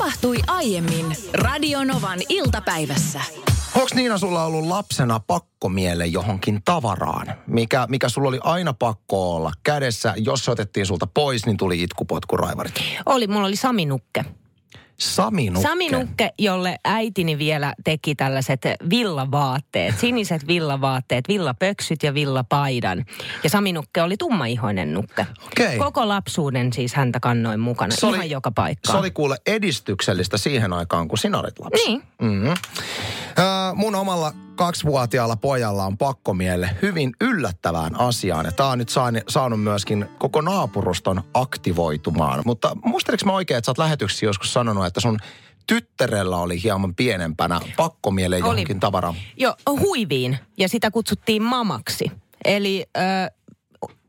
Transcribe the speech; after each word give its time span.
tapahtui 0.00 0.36
aiemmin 0.46 1.16
Radionovan 1.34 2.18
iltapäivässä. 2.28 3.20
Onko 3.74 3.88
Niina 3.94 4.18
sulla 4.18 4.44
ollut 4.44 4.66
lapsena 4.66 5.20
pakkomielle 5.20 6.06
johonkin 6.06 6.60
tavaraan, 6.64 7.26
mikä, 7.46 7.86
mikä 7.88 8.08
sulla 8.08 8.28
oli 8.28 8.40
aina 8.42 8.72
pakko 8.72 9.36
olla 9.36 9.52
kädessä? 9.62 10.14
Jos 10.16 10.44
se 10.44 10.50
otettiin 10.50 10.86
sulta 10.86 11.06
pois, 11.06 11.46
niin 11.46 11.56
tuli 11.56 11.82
itkupotkuraivarit. 11.82 12.74
Oli, 13.06 13.26
mulla 13.26 13.46
oli 13.46 13.56
Sami 13.56 13.86
Nukke. 13.86 14.24
Sami 15.00 15.50
Nukke. 15.50 15.68
Sami 15.68 15.88
Nukke, 15.88 16.32
jolle 16.38 16.78
äitini 16.84 17.38
vielä 17.38 17.74
teki 17.84 18.14
tällaiset 18.14 18.60
villavaatteet, 18.90 19.98
siniset 19.98 20.46
villavaatteet, 20.46 21.28
villapöksyt 21.28 22.02
ja 22.02 22.14
villapaidan. 22.14 23.04
Ja 23.44 23.50
Sami 23.50 23.72
Nukke 23.72 24.02
oli 24.02 24.16
tummaihoinen 24.16 24.94
nukke. 24.94 25.26
Okei. 25.46 25.78
Koko 25.78 26.08
lapsuuden 26.08 26.72
siis 26.72 26.94
häntä 26.94 27.20
kannoin 27.20 27.60
mukana, 27.60 27.94
Se 27.96 28.06
oli- 28.06 28.16
ihan 28.16 28.30
joka 28.30 28.50
paikkaan. 28.50 28.92
Se 28.92 28.98
oli 28.98 29.10
kuule 29.10 29.36
edistyksellistä 29.46 30.38
siihen 30.38 30.72
aikaan, 30.72 31.08
kun 31.08 31.18
sinä 31.18 31.38
olit 31.38 31.58
lapsi. 31.58 31.86
Niin. 31.88 32.02
Mm-hmm. 32.22 32.50
Äh, 32.50 32.56
mun 33.74 33.94
omalla 33.94 34.32
kaksivuotiaalla 34.60 35.36
pojalla 35.36 35.84
on 35.84 35.98
pakkomielle 35.98 36.70
hyvin 36.82 37.12
yllättävään 37.20 38.00
asiaan. 38.00 38.46
Ja 38.46 38.52
tää 38.52 38.66
on 38.66 38.78
nyt 38.78 38.88
saanut, 39.28 39.62
myöskin 39.62 40.06
koko 40.18 40.40
naapuruston 40.40 41.22
aktivoitumaan. 41.34 42.42
Mutta 42.46 42.76
muisteliko 42.84 43.26
mä 43.26 43.32
oikein, 43.32 43.58
että 43.58 43.72
sä 43.76 43.82
oot 43.82 44.22
joskus 44.22 44.52
sanonut, 44.52 44.86
että 44.86 45.00
sun 45.00 45.18
tyttärellä 45.66 46.36
oli 46.36 46.62
hieman 46.62 46.94
pienempänä 46.94 47.60
pakkomielle 47.76 48.36
Oli. 48.36 48.42
johonkin 48.42 48.80
tavaraan? 48.80 49.14
Joo, 49.36 49.54
huiviin. 49.80 50.38
Ja 50.58 50.68
sitä 50.68 50.90
kutsuttiin 50.90 51.42
mamaksi. 51.42 52.12
Eli 52.44 52.84
ö, 52.96 53.00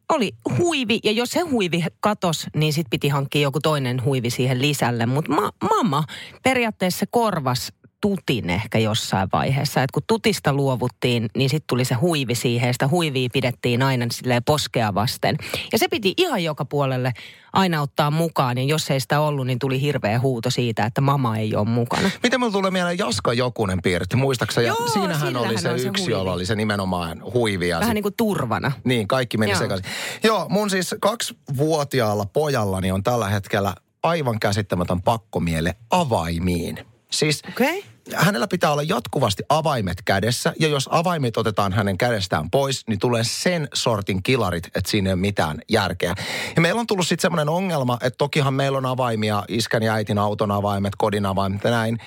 oli 0.10 0.32
huivi, 0.58 1.00
ja 1.04 1.12
jos 1.12 1.30
se 1.30 1.40
huivi 1.40 1.84
katos, 2.00 2.48
niin 2.56 2.74
sit 2.74 2.88
piti 2.90 3.10
hankkia 3.10 3.42
joku 3.42 3.60
toinen 3.60 4.04
huivi 4.04 4.30
siihen 4.30 4.62
lisälle. 4.62 5.06
Mutta 5.06 5.32
ma- 5.32 5.54
mama 5.70 6.04
periaatteessa 6.44 7.06
korvas 7.12 7.74
tutin 8.02 8.50
ehkä 8.50 8.80
jossain 8.80 9.30
vaiheessa. 9.34 9.84
Että 9.84 9.94
kun 9.94 10.04
tutista 10.08 10.54
luovuttiin, 10.54 11.30
niin 11.38 11.50
sitten 11.50 11.68
tuli 11.68 11.86
se 11.86 11.96
huivi 11.96 12.36
siihen. 12.36 12.68
Ja 12.68 12.74
sitä 12.74 12.88
huivia 12.88 13.30
pidettiin 13.34 13.82
aina 13.82 14.06
silleen 14.12 14.44
poskea 14.44 14.94
vasten. 14.96 15.36
Ja 15.72 15.78
se 15.78 15.88
piti 15.88 16.14
ihan 16.18 16.44
joka 16.44 16.66
puolelle 16.66 17.14
aina 17.54 17.82
ottaa 17.82 18.12
mukaan. 18.12 18.58
Ja 18.58 18.64
jos 18.64 18.92
ei 18.92 19.00
sitä 19.00 19.20
ollut, 19.20 19.48
niin 19.48 19.60
tuli 19.60 19.82
hirveä 19.82 20.20
huuto 20.20 20.50
siitä, 20.50 20.86
että 20.86 21.02
mama 21.02 21.38
ei 21.38 21.56
ole 21.56 21.68
mukana. 21.68 22.10
Miten 22.24 22.40
mulla 22.40 22.52
tulee 22.52 22.72
mieleen 22.72 22.98
Jaska 22.98 23.34
Jokunen 23.34 23.82
piirretti, 23.82 24.16
muistaksä? 24.16 24.62
Ja 24.62 24.68
Joo, 24.68 24.88
siinähän 24.88 25.36
oli 25.36 25.58
se 25.58 25.62
se 25.62 25.88
yksi, 25.88 26.02
huivi. 26.04 26.12
jolla 26.12 26.34
oli 26.34 26.46
se 26.46 26.56
nimenomaan 26.56 27.24
huivi. 27.34 27.68
Ja 27.70 27.76
Vähän 27.80 27.88
sit- 27.90 27.94
niin 27.94 28.04
kuin 28.04 28.14
turvana. 28.18 28.72
Niin, 28.84 29.08
kaikki 29.08 29.38
meni 29.38 29.52
Joo. 29.52 29.60
sekaisin. 29.60 29.86
Joo, 30.24 30.46
mun 30.50 30.70
siis 30.70 30.96
kaksivuotiaalla 31.02 32.26
pojallani 32.26 32.92
on 32.92 33.04
tällä 33.04 33.30
hetkellä 33.30 33.76
aivan 34.04 34.40
käsittämätön 34.40 35.02
pakkomiele 35.02 35.76
avaimiin. 35.90 36.91
Siis. 37.12 37.42
Okay. 37.50 37.82
hänellä 38.14 38.48
pitää 38.48 38.72
olla 38.72 38.84
jatkuvasti 38.84 39.44
avaimet 39.50 39.98
kädessä, 40.06 40.54
ja 40.60 40.68
jos 40.68 40.90
avaimet 40.92 41.38
otetaan 41.38 41.74
hänen 41.74 41.98
kädestään 41.98 42.52
pois, 42.52 42.88
niin 42.88 43.00
tulee 43.00 43.24
sen 43.24 43.68
sortin 43.74 44.24
kilarit, 44.24 44.66
että 44.66 44.92
siinä 44.92 45.10
ei 45.10 45.14
ole 45.14 45.22
mitään 45.22 45.62
järkeä. 45.70 46.16
Ja 46.56 46.62
meillä 46.62 46.80
on 46.80 46.88
tullut 46.88 47.08
sitten 47.08 47.22
semmoinen 47.22 47.50
ongelma, 47.50 47.98
että 48.02 48.18
tokihan 48.18 48.54
meillä 48.54 48.78
on 48.78 48.86
avaimia, 48.86 49.44
iskän 49.48 49.84
ja 49.84 49.94
äitin 49.94 50.18
auton 50.18 50.52
avaimet, 50.52 50.94
kodin 50.98 51.26
avaimet 51.26 51.64
ja 51.64 51.72
näin. 51.72 51.98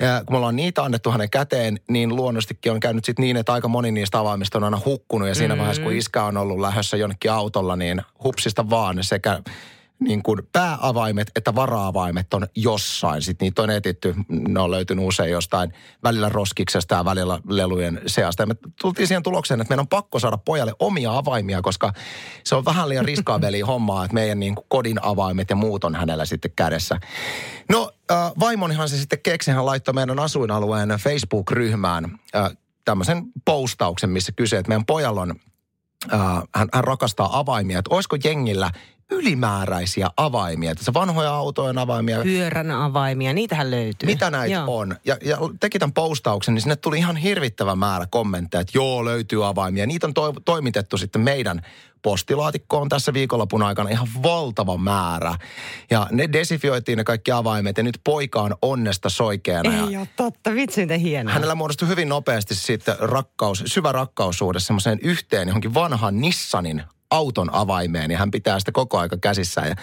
Ja 0.00 0.22
kun 0.26 0.34
me 0.34 0.36
ollaan 0.36 0.56
niitä 0.56 0.82
annettu 0.82 1.10
hänen 1.10 1.30
käteen, 1.30 1.80
niin 1.88 2.16
luonnostikin 2.16 2.72
on 2.72 2.80
käynyt 2.80 3.04
sitten 3.04 3.22
niin, 3.22 3.36
että 3.36 3.52
aika 3.52 3.68
moni 3.68 3.92
niistä 3.92 4.18
avaimista 4.18 4.58
on 4.58 4.64
aina 4.64 4.80
hukkunut. 4.84 5.28
Ja 5.28 5.34
siinä 5.34 5.54
mm. 5.54 5.58
vaiheessa, 5.58 5.82
kun 5.82 5.92
iskä 5.92 6.24
on 6.24 6.36
ollut 6.36 6.60
lähdössä 6.60 6.96
jonnekin 6.96 7.32
autolla, 7.32 7.76
niin 7.76 8.02
hupsista 8.24 8.70
vaan 8.70 8.98
sekä 9.00 9.40
niin 10.04 10.22
kuin 10.22 10.40
pääavaimet 10.52 11.30
että 11.36 11.54
varaavaimet 11.54 12.34
on 12.34 12.46
jossain. 12.54 13.22
Sitten 13.22 13.46
niitä 13.46 13.62
on 13.62 13.70
etitty, 13.70 14.14
ne 14.28 14.60
on 14.60 14.70
löytynyt 14.70 15.04
usein 15.04 15.30
jostain 15.30 15.72
välillä 16.02 16.28
roskiksesta 16.28 16.94
ja 16.94 17.04
välillä 17.04 17.40
lelujen 17.48 18.00
seasta. 18.06 18.42
Ja 18.42 18.46
me 18.46 18.54
tultiin 18.80 19.06
siihen 19.08 19.22
tulokseen, 19.22 19.60
että 19.60 19.72
meidän 19.72 19.80
on 19.80 19.88
pakko 19.88 20.18
saada 20.18 20.36
pojalle 20.36 20.72
omia 20.78 21.16
avaimia, 21.16 21.62
koska 21.62 21.92
se 22.44 22.54
on 22.54 22.64
vähän 22.64 22.88
liian 22.88 23.04
riskaabeli 23.04 23.60
hommaa, 23.70 24.04
että 24.04 24.14
meidän 24.14 24.40
niin 24.40 24.54
kuin 24.54 24.66
kodin 24.68 24.98
avaimet 25.02 25.50
ja 25.50 25.56
muut 25.56 25.84
on 25.84 25.94
hänellä 25.94 26.24
sitten 26.24 26.52
kädessä. 26.56 27.00
No 27.68 27.92
äh, 28.10 28.32
vaimonihan 28.40 28.88
se 28.88 28.98
sitten 28.98 29.18
keksi, 29.22 29.50
hän 29.50 29.66
laittoi 29.66 29.94
meidän 29.94 30.18
asuinalueen 30.18 30.88
Facebook-ryhmään 30.88 32.04
äh, 32.36 32.50
tämmöisen 32.84 33.22
postauksen, 33.44 34.10
missä 34.10 34.32
kysyy, 34.32 34.58
että 34.58 34.68
meidän 34.68 34.86
pojalla 34.86 35.20
on 35.20 35.34
äh, 36.12 36.20
hän, 36.54 36.68
hän 36.72 36.84
rakastaa 36.84 37.38
avaimia, 37.38 37.78
että 37.78 37.94
olisiko 37.94 38.16
jengillä 38.24 38.70
ylimääräisiä 39.10 40.10
avaimia, 40.16 40.74
se 40.80 40.94
vanhoja 40.94 41.34
autojen 41.34 41.78
avaimia, 41.78 42.22
pyörän 42.22 42.70
avaimia, 42.70 43.32
niitähän 43.32 43.70
löytyy. 43.70 44.06
mitä 44.06 44.30
näitä 44.30 44.54
Joo. 44.54 44.78
on. 44.78 44.96
Ja, 45.04 45.16
ja 45.24 45.38
teki 45.60 45.78
tämän 45.78 45.92
postauksen, 45.92 46.54
niin 46.54 46.62
sinne 46.62 46.76
tuli 46.76 46.98
ihan 46.98 47.16
hirvittävä 47.16 47.76
määrä 47.76 48.06
kommentteja, 48.10 48.60
että 48.60 48.78
joo, 48.78 49.04
löytyy 49.04 49.46
avaimia. 49.46 49.86
Niitä 49.86 50.06
on 50.06 50.14
to, 50.14 50.34
toimitettu 50.44 50.98
sitten 50.98 51.22
meidän 51.22 51.62
postilaatikkoon 52.02 52.88
tässä 52.88 53.12
viikonlopun 53.12 53.62
aikana 53.62 53.90
ihan 53.90 54.08
valtava 54.22 54.76
määrä. 54.76 55.34
Ja 55.90 56.06
ne 56.10 56.28
desifioitiin 56.32 56.98
ne 56.98 57.04
kaikki 57.04 57.32
avaimet 57.32 57.76
ja 57.76 57.82
nyt 57.82 58.00
poika 58.04 58.42
on 58.42 58.54
onnesta 58.62 59.08
soikeana. 59.08 59.72
ja 59.72 59.86
Ei 59.88 59.96
ole 59.96 60.08
totta, 60.16 60.54
vitsi 60.54 60.80
miten 60.80 61.00
hienoa. 61.00 61.34
Hänellä 61.34 61.54
muodostui 61.54 61.88
hyvin 61.88 62.08
nopeasti 62.08 62.54
sitten 62.54 62.96
rakkaus, 62.98 63.62
syvä 63.66 63.92
rakkaussuhde 63.92 64.60
semmoiseen 64.60 64.98
yhteen 65.02 65.48
johonkin 65.48 65.74
vanhan 65.74 66.20
Nissanin 66.20 66.82
auton 67.10 67.54
avaimeen 67.54 68.10
ja 68.10 68.18
hän 68.18 68.30
pitää 68.30 68.58
sitä 68.58 68.72
koko 68.72 68.98
aika 68.98 69.16
käsissään. 69.16 69.68
Ja, 69.68 69.74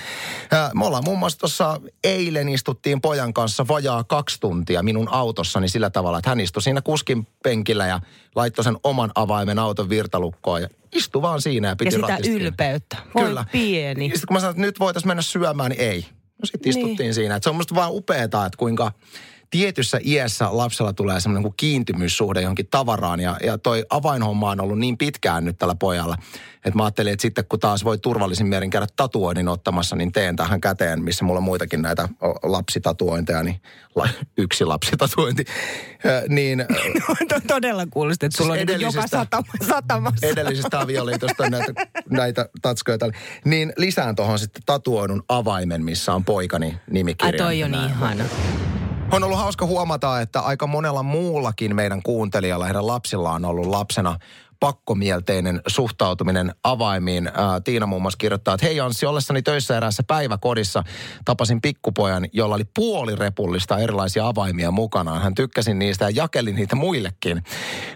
ää, 0.51 0.71
me 0.73 0.85
ollaan 0.85 1.03
muun 1.05 1.19
muassa 1.19 1.39
tuossa 1.39 1.81
eilen 2.03 2.49
istuttiin 2.49 3.01
pojan 3.01 3.33
kanssa 3.33 3.67
vajaa 3.67 4.03
kaksi 4.03 4.39
tuntia 4.39 4.83
minun 4.83 5.07
autossani 5.13 5.69
sillä 5.69 5.89
tavalla, 5.89 6.17
että 6.17 6.29
hän 6.29 6.39
istui 6.39 6.61
siinä 6.61 6.81
kuskin 6.81 7.27
penkillä 7.43 7.87
ja 7.87 7.99
laittoi 8.35 8.63
sen 8.63 8.77
oman 8.83 9.11
avaimen 9.15 9.59
auton 9.59 9.89
virtalukkoon 9.89 10.61
ja 10.61 10.67
istui 10.95 11.21
vaan 11.21 11.41
siinä 11.41 11.67
ja 11.67 11.75
piti 11.75 11.95
ja 11.95 12.17
sitä 12.17 12.29
ylpeyttä. 12.29 12.97
Voi 13.15 13.25
Kyllä. 13.25 13.45
pieni. 13.51 14.05
Ja 14.05 14.09
sitten 14.15 14.27
kun 14.27 14.35
mä 14.35 14.39
sanoin, 14.39 14.51
että 14.53 14.61
nyt 14.61 14.79
voitaisiin 14.79 15.07
mennä 15.07 15.21
syömään, 15.21 15.69
niin 15.71 15.81
ei. 15.81 16.05
No 16.41 16.45
sitten 16.45 16.73
Niin. 16.73 16.83
istuttiin 16.83 17.13
siinä. 17.13 17.35
Et 17.35 17.43
se 17.43 17.49
on 17.49 17.55
musta 17.55 17.75
vaan 17.75 17.91
upeeta, 17.91 18.45
että 18.45 18.57
kuinka 18.57 18.91
tietyssä 19.51 19.99
iässä 20.05 20.47
lapsella 20.51 20.93
tulee 20.93 21.19
semmoinen 21.19 21.43
kuin 21.43 21.53
kiintymyssuhde 21.57 22.41
johonkin 22.41 22.67
tavaraan. 22.71 23.19
Ja, 23.19 23.37
ja 23.43 23.57
toi 23.57 23.85
avainhomma 23.89 24.51
on 24.51 24.61
ollut 24.61 24.79
niin 24.79 24.97
pitkään 24.97 25.45
nyt 25.45 25.57
tällä 25.57 25.75
pojalla, 25.75 26.15
että 26.55 26.77
mä 26.77 26.83
ajattelin, 26.83 27.13
että 27.13 27.21
sitten 27.21 27.45
kun 27.49 27.59
taas 27.59 27.83
voi 27.83 27.97
turvallisin 27.97 28.47
mielin 28.47 28.69
käydä 28.69 28.87
tatuoinnin 28.95 29.47
ottamassa, 29.47 29.95
niin 29.95 30.11
teen 30.11 30.35
tähän 30.35 30.61
käteen, 30.61 31.03
missä 31.03 31.25
mulla 31.25 31.37
on 31.37 31.43
muitakin 31.43 31.81
näitä 31.81 32.09
lapsitatuointeja, 32.43 33.43
niin 33.43 33.61
la, 33.95 34.09
yksi 34.37 34.65
lapsitatuointi. 34.65 35.45
Ö, 36.05 36.23
niin 36.29 36.65
To- 37.29 37.41
Todella 37.47 37.85
kuulosti, 37.85 38.25
että 38.25 38.37
sulla 38.37 38.53
on 38.53 38.57
niin 38.57 38.67
joka 38.81 38.99
edellisestä- 38.99 39.07
satama, 39.17 39.53
satamassa. 39.67 40.27
edellisestä 40.27 40.79
avioliitosta 40.79 41.49
näitä, 41.49 41.73
näitä 42.09 42.49
tatskoja. 42.61 42.97
tällä. 42.97 43.13
Niin 43.45 43.73
lisään 43.77 44.15
tuohon 44.15 44.39
sitten 44.39 44.63
tatuoidun 44.65 45.23
avaimen, 45.29 45.83
missä 45.83 46.13
on 46.13 46.25
poikani 46.25 46.65
Ai 46.67 46.79
nimikirja. 46.91 47.43
toi 47.43 47.63
on 47.63 47.73
ihana. 47.73 48.23
On 49.11 49.23
ollut 49.23 49.37
hauska 49.37 49.65
huomata, 49.65 50.21
että 50.21 50.39
aika 50.39 50.67
monella 50.67 51.03
muullakin 51.03 51.75
meidän 51.75 52.01
kuuntelijalla, 52.03 52.65
heidän 52.65 52.87
lapsilla 52.87 53.31
on 53.31 53.45
ollut 53.45 53.65
lapsena 53.65 54.17
pakkomielteinen 54.61 55.61
suhtautuminen 55.67 56.55
avaimiin. 56.63 57.27
Ää, 57.27 57.61
Tiina 57.61 57.85
muun 57.85 58.01
muassa 58.01 58.17
kirjoittaa, 58.17 58.53
että 58.53 58.65
hei 58.65 58.79
Anssi, 58.79 59.05
ollessani 59.05 59.41
töissä 59.41 59.77
eräässä 59.77 60.03
päiväkodissa 60.07 60.83
tapasin 61.25 61.61
pikkupojan, 61.61 62.25
jolla 62.33 62.55
oli 62.55 62.65
puolirepullista 62.75 63.77
erilaisia 63.77 64.27
avaimia 64.27 64.71
mukanaan. 64.71 65.21
Hän 65.21 65.35
tykkäsi 65.35 65.73
niistä 65.73 66.05
ja 66.05 66.11
jakeli 66.15 66.53
niitä 66.53 66.75
muillekin. 66.75 67.43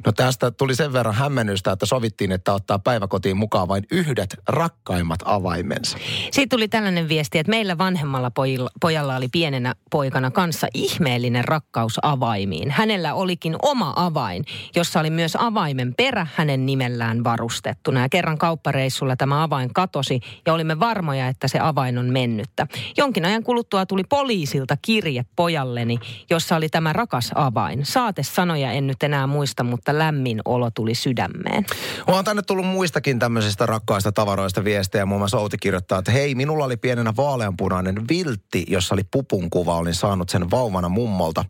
No 0.06 0.12
tästä 0.12 0.52
tuli 0.52 0.76
sen 0.76 0.94
verran 0.94 1.16
hämmennystä, 1.16 1.72
että 1.72 1.86
sovittiin, 1.86 2.32
että 2.32 2.54
ottaa 2.54 2.80
päiväkotiin 2.80 3.38
mukaan 3.38 3.68
vain 3.68 3.84
yhdet 3.92 4.36
rakkaimmat 4.48 5.20
avaimensa. 5.26 5.98
Siitä 6.32 6.56
tuli 6.56 6.68
tällainen 6.68 7.10
viesti, 7.10 7.40
että 7.40 7.50
meillä 7.50 7.78
vanhemmalla 7.78 8.32
pojilla, 8.32 8.70
pojalla 8.82 9.16
oli 9.16 9.28
pienenä 9.28 9.76
poikana 9.92 10.32
kanssa 10.32 10.68
ihmeellinen 10.74 11.46
rakkaus 11.46 12.00
avaimiin. 12.02 12.72
Hänellä 12.72 13.14
olikin 13.14 13.56
oma 13.62 13.94
avain, 13.96 14.46
jossa 14.76 15.00
oli 15.00 15.10
myös 15.10 15.36
avaimen 15.40 15.94
perä 15.98 16.28
hänen 16.36 16.55
nimellään 16.58 17.24
varustettuna. 17.24 18.02
Ja 18.02 18.10
kerran 18.10 18.38
kauppareissulla 18.38 19.16
tämä 19.16 19.44
avain 19.44 19.74
katosi 19.74 20.20
ja 20.46 20.54
olimme 20.54 20.80
varmoja, 20.80 21.28
että 21.28 21.48
se 21.48 21.60
avain 21.60 21.98
on 21.98 22.06
mennyttä. 22.06 22.68
Jonkin 22.98 23.26
ajan 23.26 23.44
kuluttua 23.44 23.86
tuli 23.86 24.04
poliisilta 24.04 24.78
kirje 24.82 25.26
pojalleni, 25.36 26.00
jossa 26.30 26.56
oli 26.56 26.70
tämä 26.70 26.94
rakas 26.94 27.32
avain. 27.36 27.86
Saatesanoja 27.86 28.72
en 28.72 28.88
nyt 28.88 29.04
enää 29.04 29.28
muista, 29.28 29.64
mutta 29.64 29.98
lämmin 29.98 30.42
olo 30.46 30.72
tuli 30.72 30.96
sydämeen. 30.96 31.66
On 32.08 32.26
tänne 32.26 32.42
tullut 32.42 32.66
muistakin 32.66 33.20
tämmöisistä 33.20 33.66
rakkaista 33.66 34.12
tavaroista 34.12 34.64
viestejä. 34.64 35.06
Muun 35.06 35.22
muassa 35.22 35.38
Outi 35.38 35.58
kirjoittaa, 35.58 36.00
että 36.00 36.12
hei, 36.12 36.36
minulla 36.36 36.66
oli 36.66 36.78
pienenä 36.78 37.14
vaaleanpunainen 37.18 38.08
viltti, 38.10 38.66
jossa 38.68 38.96
oli 38.96 39.04
pupun 39.12 39.50
kuva. 39.50 39.78
Olin 39.78 39.94
saanut 39.94 40.30
sen 40.30 40.52
vauvana 40.52 40.90
mummolta. 40.90 41.46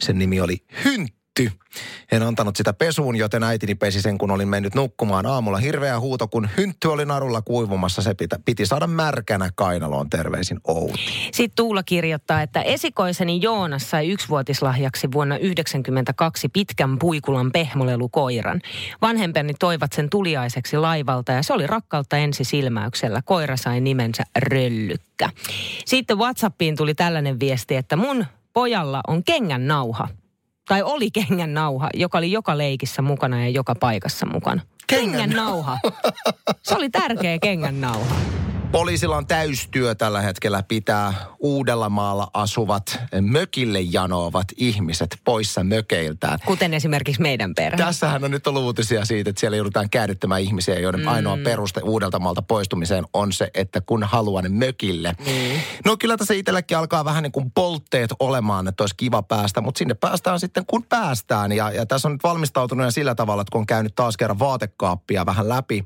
Sen 0.00 0.18
nimi 0.18 0.40
oli 0.40 0.56
Hyntti. 0.84 1.15
Hyntty. 1.38 1.58
En 2.12 2.22
antanut 2.22 2.56
sitä 2.56 2.72
pesuun, 2.72 3.16
joten 3.16 3.42
äitini 3.42 3.74
pesi 3.74 4.02
sen, 4.02 4.18
kun 4.18 4.30
olin 4.30 4.48
mennyt 4.48 4.74
nukkumaan 4.74 5.26
aamulla. 5.26 5.58
Hirveä 5.58 6.00
huuto, 6.00 6.28
kun 6.28 6.48
hyntty 6.56 6.88
oli 6.88 7.04
narulla 7.04 7.42
kuivumassa. 7.42 8.02
Se 8.02 8.14
pitä, 8.14 8.38
piti 8.44 8.66
saada 8.66 8.86
märkänä 8.86 9.50
kainaloon. 9.54 10.10
Terveisin 10.10 10.60
Outi. 10.64 11.00
Sitten 11.32 11.56
Tuula 11.56 11.82
kirjoittaa, 11.82 12.42
että 12.42 12.62
esikoiseni 12.62 13.38
Joonas 13.42 13.90
sai 13.90 14.08
yksivuotislahjaksi 14.08 15.12
vuonna 15.12 15.34
1992 15.34 16.48
pitkän 16.48 16.98
puikulan 16.98 17.52
pehmolelukoiran. 17.52 18.60
Vanhempeni 19.02 19.54
toivat 19.54 19.92
sen 19.92 20.10
tuliaiseksi 20.10 20.76
laivalta 20.76 21.32
ja 21.32 21.42
se 21.42 21.52
oli 21.52 21.66
rakkautta 21.66 22.16
ensisilmäyksellä. 22.16 23.22
Koira 23.24 23.56
sai 23.56 23.80
nimensä 23.80 24.24
Röllykkä. 24.38 25.30
Sitten 25.86 26.18
WhatsAppiin 26.18 26.76
tuli 26.76 26.94
tällainen 26.94 27.40
viesti, 27.40 27.76
että 27.76 27.96
mun 27.96 28.26
pojalla 28.52 29.00
on 29.06 29.24
kengän 29.24 29.66
nauha. 29.66 30.08
Tai 30.68 30.82
oli 30.82 31.10
kengän 31.10 31.54
nauha, 31.54 31.90
joka 31.94 32.18
oli 32.18 32.32
joka 32.32 32.58
leikissä 32.58 33.02
mukana 33.02 33.40
ja 33.40 33.48
joka 33.48 33.74
paikassa 33.74 34.26
mukana. 34.26 34.62
Kengän 34.86 35.10
Kengän 35.10 35.36
nauha. 35.36 35.78
Se 36.62 36.74
oli 36.74 36.90
tärkeä 36.90 37.38
kengän 37.38 37.80
nauha. 37.80 38.14
Poliisilla 38.72 39.16
on 39.16 39.26
täystyö 39.26 39.94
tällä 39.94 40.20
hetkellä 40.20 40.62
pitää 40.62 41.14
Uudellamaalla 41.38 42.30
asuvat 42.34 43.00
mökille 43.20 43.80
janoavat 43.80 44.46
ihmiset 44.56 45.16
poissa 45.24 45.64
mökeiltään. 45.64 46.38
Kuten 46.46 46.74
esimerkiksi 46.74 47.22
meidän 47.22 47.54
perhe. 47.54 47.76
Tässähän 47.76 48.24
on 48.24 48.30
nyt 48.30 48.46
ollut 48.46 48.62
uutisia 48.62 49.04
siitä, 49.04 49.30
että 49.30 49.40
siellä 49.40 49.56
joudutaan 49.56 49.90
käännyttämään 49.90 50.40
ihmisiä, 50.40 50.78
joiden 50.78 51.00
mm. 51.00 51.08
ainoa 51.08 51.38
peruste 51.44 51.80
Uudeltamaalta 51.80 52.42
poistumiseen 52.42 53.04
on 53.12 53.32
se, 53.32 53.50
että 53.54 53.80
kun 53.80 54.04
haluan 54.04 54.52
mökille. 54.52 55.12
Mm. 55.18 55.60
No 55.84 55.96
kyllä 55.96 56.16
tässä 56.16 56.34
itselläkin 56.34 56.78
alkaa 56.78 57.04
vähän 57.04 57.22
niin 57.22 57.32
kuin 57.32 57.50
poltteet 57.50 58.10
olemaan, 58.20 58.68
että 58.68 58.82
olisi 58.82 58.96
kiva 58.96 59.22
päästä, 59.22 59.60
mutta 59.60 59.78
sinne 59.78 59.94
päästään 59.94 60.40
sitten 60.40 60.66
kun 60.66 60.82
päästään. 60.82 61.52
Ja, 61.52 61.70
ja 61.70 61.86
tässä 61.86 62.08
on 62.08 62.12
nyt 62.12 62.24
valmistautunut 62.24 62.84
ja 62.84 62.90
sillä 62.90 63.14
tavalla, 63.14 63.42
että 63.42 63.52
kun 63.52 63.60
on 63.60 63.66
käynyt 63.66 63.94
taas 63.94 64.16
kerran 64.16 64.38
vaatekaappia 64.38 65.26
vähän 65.26 65.48
läpi, 65.48 65.84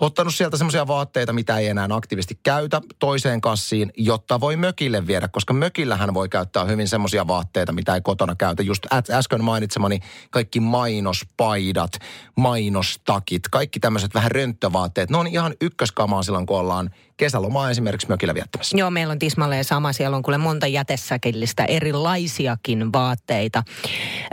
ottanut 0.00 0.34
sieltä 0.34 0.56
semmoisia 0.56 0.86
vaatteita, 0.86 1.32
mitä 1.32 1.58
ei 1.58 1.66
enää 1.68 1.88
aktiivisesti 1.90 2.21
käytä 2.42 2.80
toiseen 2.98 3.40
kassiin, 3.40 3.92
jotta 3.96 4.40
voi 4.40 4.56
mökille 4.56 5.06
viedä, 5.06 5.28
koska 5.28 5.54
mökillähän 5.54 6.14
voi 6.14 6.28
käyttää 6.28 6.64
hyvin 6.64 6.88
semmoisia 6.88 7.26
vaatteita, 7.26 7.72
mitä 7.72 7.94
ei 7.94 8.00
kotona 8.00 8.34
käytä. 8.34 8.62
Just 8.62 8.86
äsken 9.10 9.44
mainitsemani 9.44 10.00
kaikki 10.30 10.60
mainospaidat, 10.60 11.92
mainostakit, 12.36 13.42
kaikki 13.50 13.80
tämmöiset 13.80 14.14
vähän 14.14 14.30
rönttövaatteet. 14.30 15.10
Ne 15.10 15.16
on 15.16 15.26
ihan 15.26 15.54
ykköskamaa 15.60 16.22
silloin, 16.22 16.46
kun 16.46 16.58
ollaan 16.58 16.90
kesälomaa 17.16 17.70
esimerkiksi 17.70 18.08
mökillä 18.08 18.34
viettämässä. 18.34 18.76
Joo, 18.76 18.90
meillä 18.90 19.12
on 19.12 19.18
tismalleen 19.18 19.64
sama. 19.64 19.92
Siellä 19.92 20.16
on 20.16 20.22
kuule 20.22 20.38
monta 20.38 20.66
jätesäkillistä 20.66 21.64
erilaisiakin 21.64 22.92
vaatteita. 22.92 23.62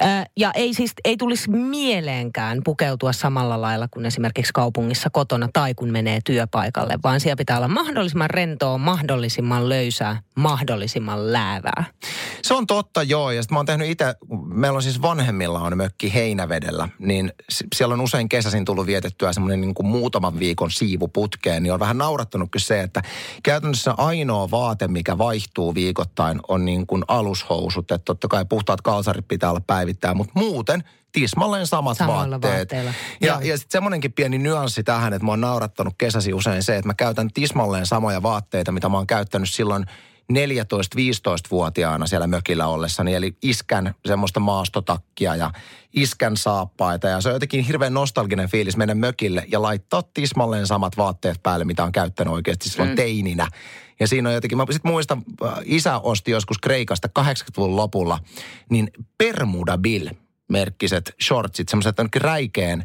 Ö, 0.02 0.06
ja 0.38 0.52
ei 0.54 0.74
siis, 0.74 0.94
ei 1.06 1.18
tulisi 1.18 1.50
mieleenkään 1.50 2.62
pukeutua 2.64 3.14
samalla 3.14 3.62
lailla 3.62 3.88
kuin 3.88 4.06
esimerkiksi 4.06 4.54
kaupungissa 4.54 5.10
kotona 5.10 5.50
tai 5.54 5.74
kun 5.74 5.92
menee 5.92 6.20
työpaikalle, 6.26 7.00
vaan 7.04 7.20
siellä 7.20 7.36
pitää 7.36 7.58
olla 7.58 7.68
mahdollisimman 7.84 8.30
rentoa, 8.30 8.78
mahdollisimman 8.78 9.70
löysää, 9.70 10.22
mahdollisimman 10.36 11.34
läävää. 11.34 11.84
Se 12.42 12.54
on 12.54 12.68
totta, 12.68 13.04
joo. 13.04 13.32
Ja 13.32 13.42
sitten 13.42 13.56
mä 13.56 13.60
oon 13.60 13.66
tehnyt 13.66 13.90
itse, 13.90 14.16
meillä 14.54 14.76
on 14.76 14.84
siis 14.84 15.02
vanhemmilla 15.02 15.60
on 15.60 15.78
mökki 15.78 16.14
Heinävedellä, 16.14 16.90
niin 17.00 17.34
siellä 17.76 17.94
on 17.94 18.02
usein 18.02 18.30
kesäisin 18.30 18.66
tullut 18.66 18.86
vietettyä 18.86 19.34
semmoinen 19.34 19.62
niin 19.62 19.74
muutaman 19.84 20.40
viikon 20.40 20.72
siivuputkeen, 20.72 21.64
niin 21.64 21.74
on 21.74 21.80
vähän 21.80 21.98
naurattanut 21.98 22.52
kyllä 22.52 22.64
se, 22.64 22.82
että 22.82 23.02
käytännössä 23.44 23.94
ainoa 23.98 24.52
vaate, 24.52 24.88
mikä 24.88 25.18
vaihtuu 25.18 25.76
viikoittain, 25.76 26.40
on 26.48 26.66
niin 26.66 26.88
kuin 26.88 27.04
alushousut. 27.08 27.92
Että 27.92 28.06
totta 28.06 28.28
kai 28.28 28.46
puhtaat 28.46 28.82
kalsarit 28.82 29.28
pitää 29.28 29.50
olla 29.50 29.62
päivittää, 29.68 30.14
mutta 30.14 30.34
muuten 30.36 30.84
tismalleen 31.12 31.68
samat 31.68 31.98
Samoilla 31.98 32.42
vaatteet. 32.42 32.58
vaatteilla. 32.58 32.94
Ja, 33.22 33.28
Joo. 33.28 33.40
ja 33.40 33.58
sitten 33.58 33.72
semmoinenkin 33.72 34.14
pieni 34.14 34.38
nyanssi 34.38 34.84
tähän, 34.84 35.14
että 35.14 35.26
mä 35.26 35.32
oon 35.32 35.42
naurattanut 35.42 35.94
kesäsi 35.98 36.34
usein 36.34 36.64
se, 36.64 36.76
että 36.76 36.90
mä 36.90 36.94
käytän 36.94 37.30
tismalleen 37.34 37.86
samoja 37.86 38.24
vaatteita, 38.24 38.72
mitä 38.72 38.90
mä 38.90 38.98
oon 38.98 39.08
käyttänyt 39.08 39.50
silloin 39.50 39.86
14-15-vuotiaana 40.34 42.08
siellä 42.08 42.28
mökillä 42.28 42.68
ollessani. 42.68 43.16
Eli 43.16 43.38
iskän 43.42 43.96
semmoista 44.06 44.40
maastotakkia 44.40 45.36
ja 45.36 45.52
iskän 45.94 46.38
saappaita. 46.38 47.08
Ja 47.08 47.22
se 47.22 47.30
on 47.30 47.36
jotenkin 47.36 47.64
hirveän 47.64 47.94
nostalginen 47.94 48.50
fiilis 48.50 48.78
mennä 48.78 48.96
mökille 48.96 49.46
ja 49.48 49.62
laittaa 49.62 50.04
tismalleen 50.14 50.68
samat 50.68 50.98
vaatteet 50.98 51.44
päälle, 51.44 51.66
mitä 51.66 51.84
on 51.84 51.92
käyttänyt 51.92 52.34
oikeasti 52.34 52.70
silloin 52.70 52.90
mm. 52.90 52.96
teininä. 52.96 53.48
Ja 54.00 54.08
siinä 54.08 54.30
on 54.30 54.36
jotenkin, 54.36 54.58
mä 54.58 54.66
sit 54.70 54.84
muistan, 54.84 55.24
äh, 55.46 55.54
isä 55.66 56.00
osti 56.00 56.32
joskus 56.32 56.58
Kreikasta 56.58 57.10
80-luvun 57.20 57.76
lopulla, 57.76 58.20
niin 58.70 58.92
Bermuda 59.18 59.78
Bill 59.78 60.10
merkkiset 60.50 61.16
shortsit, 61.24 61.70
semmoiset 61.70 62.00
ainakin 62.00 62.22
räikeän, 62.22 62.84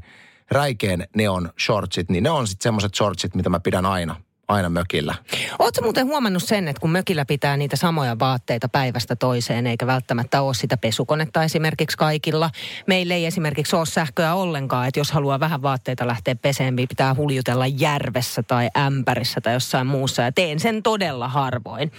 räikeän 0.51 1.05
neon 1.17 1.51
shortsit, 1.65 2.11
niin 2.11 2.25
ne 2.25 2.31
on 2.31 2.47
sitten 2.47 2.63
semmoiset 2.63 2.95
shortsit, 2.95 3.35
mitä 3.35 3.51
mä 3.51 3.61
pidän 3.61 3.87
aina, 3.87 4.17
aina 4.49 4.69
mökillä. 4.69 5.15
Oletko 5.59 5.83
muuten 5.83 6.07
huomannut 6.07 6.43
sen, 6.43 6.69
että 6.69 6.81
kun 6.81 6.91
mökillä 6.91 7.25
pitää 7.25 7.57
niitä 7.57 7.77
samoja 7.77 8.19
vaatteita 8.19 8.69
päivästä 8.69 9.17
toiseen, 9.17 9.67
eikä 9.67 9.87
välttämättä 9.87 10.43
ole 10.43 10.55
sitä 10.55 10.77
pesukonetta 10.77 11.43
esimerkiksi 11.43 11.97
kaikilla. 11.97 12.51
Meillä 12.87 13.15
ei 13.15 13.27
esimerkiksi 13.27 13.77
ole 13.77 13.87
sähköä 13.87 14.35
ollenkaan, 14.35 14.89
että 14.89 15.01
jos 15.01 15.13
haluaa 15.13 15.41
vähän 15.41 15.63
vaatteita 15.63 16.07
lähteä 16.07 16.35
peseen, 16.35 16.77
niin 16.77 16.89
pitää 16.89 17.15
huljutella 17.15 17.67
järvessä 17.67 18.43
tai 18.43 18.69
ämpärissä 18.77 19.41
tai 19.41 19.53
jossain 19.53 19.87
muussa. 19.87 20.23
Ja 20.23 20.33
teen 20.33 20.61
sen 20.61 20.83
todella 20.83 21.29
harvoin. 21.29 21.93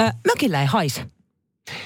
Ö, 0.00 0.12
mökillä 0.26 0.60
ei 0.60 0.66
haise. 0.66 1.15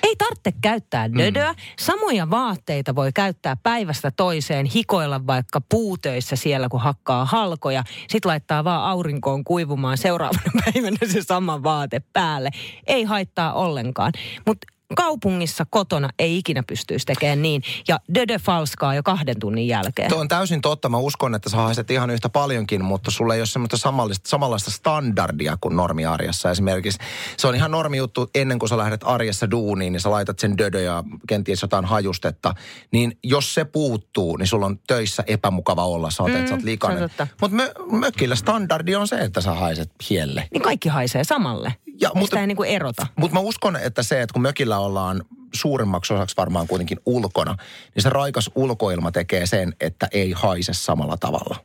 Ei 0.03 0.17
tarvitse 0.17 0.53
käyttää 0.63 1.13
dödöä. 1.13 1.55
Samoja 1.79 2.31
vaatteita 2.31 2.95
voi 2.95 3.13
käyttää 3.13 3.57
päivästä 3.57 4.11
toiseen, 4.11 4.67
hikoilla 4.67 5.27
vaikka 5.27 5.61
puutöissä 5.61 6.37
siellä, 6.37 6.69
kun 6.69 6.81
hakkaa 6.81 7.25
halkoja. 7.25 7.85
Sitten 8.09 8.29
laittaa 8.29 8.65
vaan 8.65 8.91
aurinkoon 8.91 9.45
kuivumaan 9.45 9.99
seuraavana 9.99 10.53
päivänä 10.65 10.97
se 11.13 11.23
sama 11.23 11.63
vaate 11.63 12.03
päälle. 12.13 12.51
Ei 12.87 13.05
haittaa 13.05 13.53
ollenkaan. 13.53 14.13
Mutta 14.47 14.67
kaupungissa 14.97 15.67
kotona 15.71 16.09
ei 16.19 16.39
ikinä 16.39 16.63
pystyisi 16.63 17.07
tekemään 17.07 17.43
niin. 17.43 17.63
Ja 17.89 18.01
dödö 18.15 18.39
falskaa 18.39 18.95
jo 18.95 19.03
kahden 19.03 19.41
tunnin 19.41 19.69
jälkeen. 19.69 20.09
Tuo 20.09 20.21
on 20.21 20.29
täysin 20.29 20.61
totta. 20.61 20.89
Mä 20.89 20.99
uskon, 20.99 21.35
että 21.35 21.49
sä 21.51 21.57
haiset 21.57 21.91
ihan 21.91 22.11
yhtä 22.11 22.29
paljonkin, 22.29 22.85
mutta 22.85 23.11
sulla 23.11 23.35
ei 23.35 23.41
ole 23.41 23.47
semmoista 23.47 23.77
samanlaista, 23.77 24.29
samanlaista 24.29 24.71
standardia 24.71 25.57
kuin 25.61 25.77
normiarjessa. 25.77 26.51
Esimerkiksi 26.51 26.99
se 27.37 27.47
on 27.49 27.55
ihan 27.55 27.71
normi 27.71 27.97
juttu, 27.97 28.31
ennen 28.35 28.59
kuin 28.59 28.69
sä 28.69 28.79
lähdet 28.79 29.01
arjessa 29.05 29.51
duuniin, 29.51 29.93
niin 29.93 30.01
sä 30.01 30.11
laitat 30.11 30.39
sen 30.39 30.59
dödö 30.59 30.81
ja 30.81 31.05
kenties 31.29 31.63
jotain 31.63 31.85
hajustetta. 31.85 32.55
Niin 32.93 33.19
jos 33.25 33.55
se 33.55 33.65
puuttuu, 33.65 34.37
niin 34.37 34.47
sulla 34.47 34.67
on 34.67 34.79
töissä 34.87 35.25
epämukava 35.27 35.87
olla. 35.87 36.11
Sä 36.11 36.23
oot, 36.23 36.33
mm, 36.33 36.37
että 36.39 36.49
sä 36.49 36.55
oot 36.55 36.61
se 36.61 36.67
likainen. 36.67 37.11
Mutta 37.41 37.57
mö, 37.57 37.73
mökillä 37.91 38.35
standardi 38.35 38.95
on 38.95 39.09
se, 39.09 39.17
että 39.17 39.41
sä 39.41 39.55
haiset 39.55 39.91
hielle. 40.11 40.49
Niin 40.53 40.63
kaikki 40.63 40.89
haisee 40.89 41.25
samalle. 41.25 41.75
Ja, 42.01 42.09
Sitä 42.09 42.19
mutta- 42.21 42.41
ei 42.41 42.47
niinku 42.47 42.63
erota. 42.63 43.07
Mutta 43.17 43.35
mä 43.35 43.41
uskon, 43.41 43.77
että 43.77 44.03
se, 44.03 44.23
että 44.23 44.33
kun 44.33 44.43
mökillä 44.43 44.79
ollaan 44.81 45.25
suurimmaksi 45.53 46.15
osaksi 46.15 46.37
varmaan 46.37 46.69
kuitenkin 46.69 46.99
ulkona, 47.07 47.57
niin 47.95 48.03
se 48.03 48.11
raikas 48.11 48.51
ulkoilma 48.55 49.13
tekee 49.13 49.47
sen, 49.47 49.75
että 49.81 50.09
ei 50.13 50.33
haise 50.33 50.73
samalla 50.73 51.17
tavalla. 51.17 51.57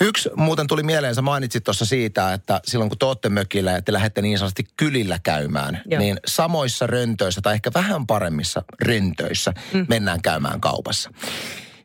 Yksi 0.00 0.30
muuten 0.36 0.66
tuli 0.66 0.82
mieleen, 0.82 1.14
sä 1.14 1.22
mainitsit 1.22 1.64
tuossa 1.64 1.84
siitä, 1.84 2.32
että 2.32 2.60
silloin 2.64 2.90
kun 2.90 2.98
te 2.98 3.06
ootte 3.06 3.28
mökillä 3.28 3.70
ja 3.70 3.82
te 3.82 3.92
lähdette 3.92 4.22
niin 4.22 4.38
sanotusti 4.38 4.66
kylillä 4.76 5.18
käymään, 5.22 5.82
Joo. 5.86 6.00
niin 6.00 6.20
samoissa 6.26 6.86
röntöissä 6.86 7.40
tai 7.40 7.54
ehkä 7.54 7.70
vähän 7.74 8.06
paremmissa 8.06 8.62
röntöissä 8.82 9.52
mm. 9.72 9.86
mennään 9.88 10.22
käymään 10.22 10.60
kaupassa. 10.60 11.10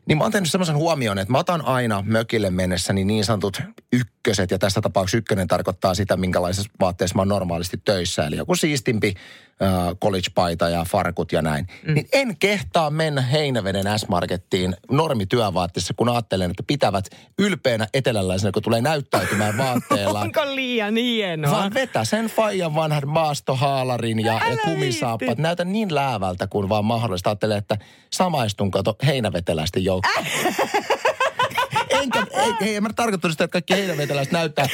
Niin 0.06 0.18
mä 0.18 0.24
oon 0.24 0.32
tehnyt 0.32 0.50
semmoisen 0.50 0.76
huomioon, 0.76 1.18
että 1.18 1.32
mä 1.32 1.38
otan 1.38 1.64
aina 1.64 2.04
mökille 2.06 2.50
mennessäni 2.50 3.04
niin 3.04 3.24
sanotut 3.24 3.62
ykköset, 3.92 4.50
ja 4.50 4.58
tässä 4.58 4.80
tapauksessa 4.80 5.18
ykkönen 5.18 5.48
tarkoittaa 5.48 5.94
sitä, 5.94 6.16
minkälaisessa 6.16 6.70
vaatteessa 6.80 7.14
mä 7.14 7.20
oon 7.20 7.28
normaalisti 7.28 7.76
töissä, 7.84 8.26
eli 8.26 8.36
joku 8.36 8.54
siistimpi 8.54 9.14
college-paita 10.02 10.68
ja 10.68 10.84
farkut 10.90 11.32
ja 11.32 11.42
näin. 11.42 11.66
Mm. 11.86 11.94
Niin 11.94 12.08
en 12.12 12.36
kehtaa 12.36 12.90
mennä 12.90 13.22
Heinäveden 13.22 13.98
S-Markettiin 13.98 14.76
normityövaatteessa, 14.90 15.94
kun 15.94 16.08
ajattelen, 16.08 16.50
että 16.50 16.62
pitävät 16.66 17.04
ylpeänä 17.38 17.86
eteläläisenä, 17.94 18.52
kun 18.52 18.62
tulee 18.62 18.80
näyttäytymään 18.80 19.58
vaatteella. 19.64 20.20
Onko 20.20 20.54
liian 20.54 20.96
hienoa? 20.96 21.52
Vaan 21.52 21.74
vetä 21.74 22.04
sen 22.04 22.26
faijan 22.26 22.74
vanhan 22.74 23.08
maastohaalarin 23.08 24.20
ja, 24.20 24.32
ja 24.50 24.56
kumisaappat. 24.64 25.38
Näytä 25.38 25.64
niin 25.64 25.94
läävältä 25.94 26.46
kuin 26.46 26.68
vaan 26.68 26.84
mahdollista. 26.84 27.30
Ajattele, 27.30 27.56
että 27.56 27.76
samaistun 28.12 28.70
kato 28.70 28.96
heinäveteläisten 29.06 29.84
joukkoon. 29.84 30.26
Enkä, 31.90 32.26
ei, 32.32 32.68
ei, 32.68 32.76
en 32.76 32.82
mä 32.82 32.88
tarkoittanut 32.96 33.32
sitä, 33.32 33.44
että 33.44 33.52
kaikki 33.52 33.74
heinäveteläiset 33.74 34.32
näyttää 34.32 34.66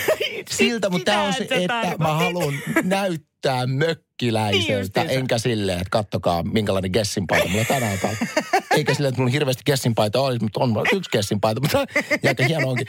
siltä, 0.50 0.90
mutta 0.90 1.04
tämä 1.12 1.22
on 1.22 1.32
se, 1.32 1.46
että 1.50 1.94
mä 1.98 2.14
haluan 2.14 2.54
näyttää 2.82 3.66
Niin 3.66 3.78
mökkiläiseltä, 3.78 4.72
justiinsa. 4.72 5.12
enkä 5.12 5.38
silleen, 5.38 5.78
että 5.78 5.90
kattokaa 5.90 6.42
minkälainen 6.42 6.90
gessinpaita 6.90 7.48
mulla 7.48 7.64
tänään 7.64 7.98
on. 8.04 8.16
Eikä 8.76 8.94
silleen, 8.94 9.08
että 9.08 9.20
mulla 9.20 9.32
hirveästi 9.32 9.62
gessinpaita 9.66 10.20
olisi, 10.20 10.42
mutta 10.42 10.60
on 10.60 10.68
mulla 10.68 10.88
yksi 10.92 11.10
gessinpaita, 11.10 11.60
mutta 11.60 11.78
ja 12.22 12.30
aika 12.30 12.44
hieno 12.44 12.68
onkin. 12.68 12.86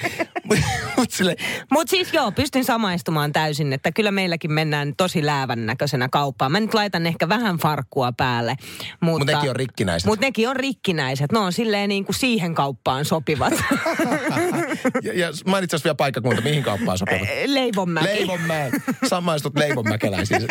Mut 0.98 1.12
sille, 1.12 1.36
Mutta 1.72 1.90
siis 1.90 2.14
joo, 2.14 2.32
pystyn 2.32 2.64
samaistumaan 2.64 3.34
täysin, 3.34 3.74
että 3.74 3.92
kyllä 3.92 4.12
meilläkin 4.12 4.52
mennään 4.52 4.94
tosi 4.98 5.26
läävän 5.26 5.66
näköisenä 5.66 6.10
kauppaan. 6.10 6.52
Mä 6.52 6.60
nyt 6.60 6.74
laitan 6.74 7.08
ehkä 7.08 7.30
vähän 7.30 7.58
farkkua 7.58 8.12
päälle. 8.12 8.56
Mutta 9.02 9.26
Mut 9.26 9.26
nekin 9.26 9.50
on 9.50 9.56
rikkinäiset. 9.56 10.08
Mutta 10.08 10.26
nekin 10.26 10.50
on 10.50 10.56
rikkinäiset. 10.56 11.32
Ne 11.32 11.40
on 11.40 11.54
silleen 11.54 11.90
niin 11.90 12.06
kuin 12.06 12.16
siihen 12.16 12.56
kauppaan 12.56 13.06
sopivat. 13.06 13.54
ja, 15.04 15.14
ja 15.14 15.32
mainitsi 15.46 15.84
vielä 15.84 15.96
paikkakunta, 15.96 16.42
mihin 16.42 16.64
kauppaan 16.64 16.98
sopivat. 16.98 17.28
Leivonmäki. 17.46 18.08
Leivonmäen. 18.08 18.72
Samaistut 19.10 19.58
leivonmäkeläisiin. 19.58 20.42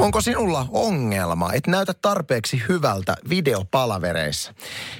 Onko 0.00 0.20
sinulla 0.20 0.66
ongelma, 0.70 1.52
että 1.52 1.70
näytä 1.70 1.94
tarpeeksi 1.94 2.62
hyvältä 2.68 3.16
videopalavereissa? 3.28 4.54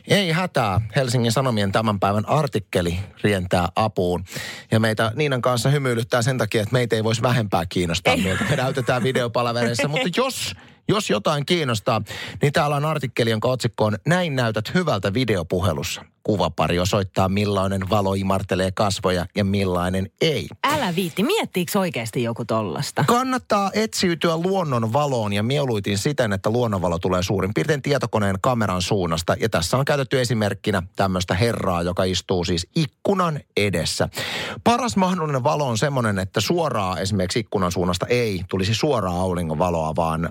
Ei 0.09 0.33
hätää. 0.33 0.81
Helsingin 0.97 1.33
Sanomien 1.33 1.73
tämän 1.73 2.01
päivän 2.01 2.29
artikkeli 2.29 2.99
rientää 3.23 3.69
apuun. 3.77 4.25
Ja 4.71 4.81
meitä 4.81 5.13
Niinan 5.15 5.43
kanssa 5.43 5.69
hymyilyttää 5.69 6.23
sen 6.23 6.39
takia, 6.39 6.63
että 6.63 6.73
meitä 6.73 6.97
ei 6.97 7.05
voisi 7.05 7.23
vähempää 7.23 7.67
kiinnostaa, 7.67 8.17
miltä 8.17 8.45
me 8.51 8.57
näytetään 8.57 9.03
videopalavereissa. 9.03 9.89
Mutta 9.89 10.09
jos 10.23 10.55
jos 10.89 11.11
jotain 11.11 11.47
kiinnostaa, 11.47 12.03
niin 12.43 12.53
täällä 12.53 12.77
on 12.77 12.85
artikkeli, 12.85 13.31
jonka 13.31 13.49
otsikko 13.49 13.85
on 13.85 13.99
Näin 14.07 14.37
näytät 14.37 14.75
hyvältä 14.75 15.15
videopuhelussa. 15.15 16.05
Kuvapari 16.31 16.79
osoittaa, 16.79 17.29
millainen 17.29 17.91
valo 17.91 18.15
imartelee 18.15 18.71
kasvoja 18.75 19.27
ja 19.37 19.45
millainen 19.45 20.11
ei. 20.21 20.49
Älä 20.65 20.97
viitti, 20.97 21.23
miettiikö 21.23 21.79
oikeasti 21.79 22.23
joku 22.23 22.45
tollasta? 22.45 23.05
Kannattaa 23.07 23.71
etsiytyä 23.75 24.37
luonnon 24.37 24.93
valoon 24.93 25.33
ja 25.33 25.43
mieluitin 25.43 25.99
siten, 25.99 26.33
että 26.33 26.51
luonnonvalo 26.51 26.99
tulee 26.99 27.23
suurin 27.23 27.55
piirtein 27.55 27.83
tietokoneen 27.83 28.37
kameran 28.41 28.83
suunnasta. 28.83 29.37
Ja 29.41 29.49
tässä 29.49 29.77
on 29.77 29.85
käytetty 29.85 30.21
esimerkkinä 30.21 30.83
tämmöistä 30.97 31.35
herraa, 31.35 31.83
joka 31.83 32.05
istuu 32.05 32.45
siis 32.45 32.67
ikkunan 32.77 33.41
edessä. 33.57 34.09
Paras 34.65 34.97
mahdollinen 34.97 35.45
valo 35.45 35.67
on 35.67 35.79
semmoinen, 35.79 36.19
että 36.19 36.41
suoraa 36.41 36.99
esimerkiksi 36.99 37.39
ikkunan 37.39 37.73
suunnasta 37.73 38.07
ei 38.07 38.43
tulisi 38.49 38.75
suoraa 38.75 39.21
auringonvaloa, 39.21 39.97
vaan 39.97 40.25
äh, 40.25 40.31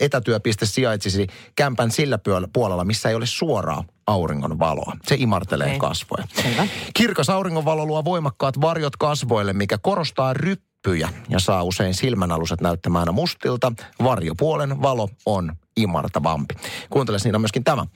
etätyöpiste 0.00 0.66
sijaitsisi 0.66 1.26
kämpän 1.56 1.90
sillä 1.90 2.18
puolella, 2.52 2.84
missä 2.84 3.08
ei 3.08 3.14
ole 3.14 3.26
suoraa 3.26 3.84
auringon 4.06 4.58
valoa. 4.58 4.96
Se 5.06 5.16
imartelee 5.18 5.66
Okei. 5.66 5.78
kasvoja. 5.78 6.24
Selvä. 6.42 6.66
Kirkas 6.94 7.30
auringonvalo 7.30 7.86
luo 7.86 8.04
voimakkaat 8.04 8.60
varjot 8.60 8.96
kasvoille, 8.96 9.52
mikä 9.52 9.78
korostaa 9.78 10.34
ryppyjä 10.34 11.08
ja 11.28 11.38
saa 11.40 11.62
usein 11.62 11.94
silmänaluset 11.94 12.60
näyttämään 12.60 13.14
mustilta. 13.14 13.72
Varjopuolen 14.02 14.82
valo 14.82 15.08
on 15.26 15.52
imartavampi. 15.82 16.54
Kuuntele 16.90 17.18
siinä 17.18 17.38
myöskin 17.38 17.64
tämä. 17.64 17.86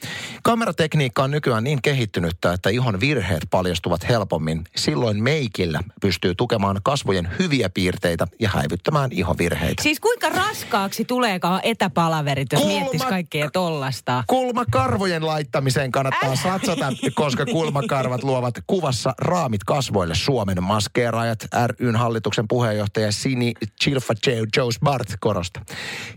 Kameratekniikka 0.43 1.25
on 1.25 1.31
nykyään 1.31 1.65
niin 1.65 1.83
kehittynyttä, 1.83 2.53
että 2.53 2.71
ihon 2.71 3.01
virheet 3.01 3.43
paljastuvat 3.51 4.09
helpommin. 4.09 4.65
Silloin 4.77 5.23
meikillä 5.23 5.81
pystyy 6.01 6.35
tukemaan 6.35 6.81
kasvojen 6.83 7.29
hyviä 7.39 7.69
piirteitä 7.71 8.27
ja 8.41 8.49
häivyttämään 8.55 9.13
ihovirheitä. 9.13 9.83
Siis 9.83 10.01
kuinka 10.01 10.29
raskaaksi 10.29 11.05
tuleekaan 11.05 11.61
etäpalaverit, 11.63 12.53
jos 12.53 12.63
Kulma- 12.63 12.73
miettis 12.73 13.03
kaikkea 13.03 13.51
tollasta? 13.51 14.25
Kulmakarvojen 14.27 15.27
laittamiseen 15.27 15.93
kannattaa 15.93 16.37
satsata, 16.37 16.93
koska 17.15 17.47
kulmakarvat 17.47 18.23
luovat 18.23 18.55
kuvassa 18.67 19.15
raamit 19.19 19.65
kasvoille 19.65 20.15
Suomen 20.15 20.63
maskeeraajat 20.63 21.47
ryn 21.81 21.97
hallituksen 21.97 22.49
puheenjohtaja 22.49 23.13
Sini 23.13 23.53
Chilfa 23.83 24.15
Joe 24.27 24.73
Smart 24.73 25.09
korosta. 25.21 25.61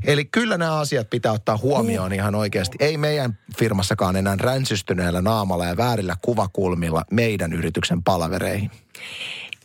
Eli 0.06 0.26
kyllä 0.26 0.58
nämä 0.58 0.80
asiat 0.80 1.10
pitää 1.10 1.32
ottaa 1.32 1.57
huomioon 1.62 2.14
ihan 2.14 2.36
oikeasti. 2.36 2.78
Ei 2.80 2.98
meidän 2.98 3.38
firmassakaan 3.58 4.16
enää 4.16 4.36
ränsystyneellä 4.40 5.22
naamalla 5.22 5.66
ja 5.66 5.78
väärillä 5.78 6.16
kuvakulmilla 6.22 7.04
meidän 7.12 7.54
yrityksen 7.54 8.04
palavereihin. 8.04 8.72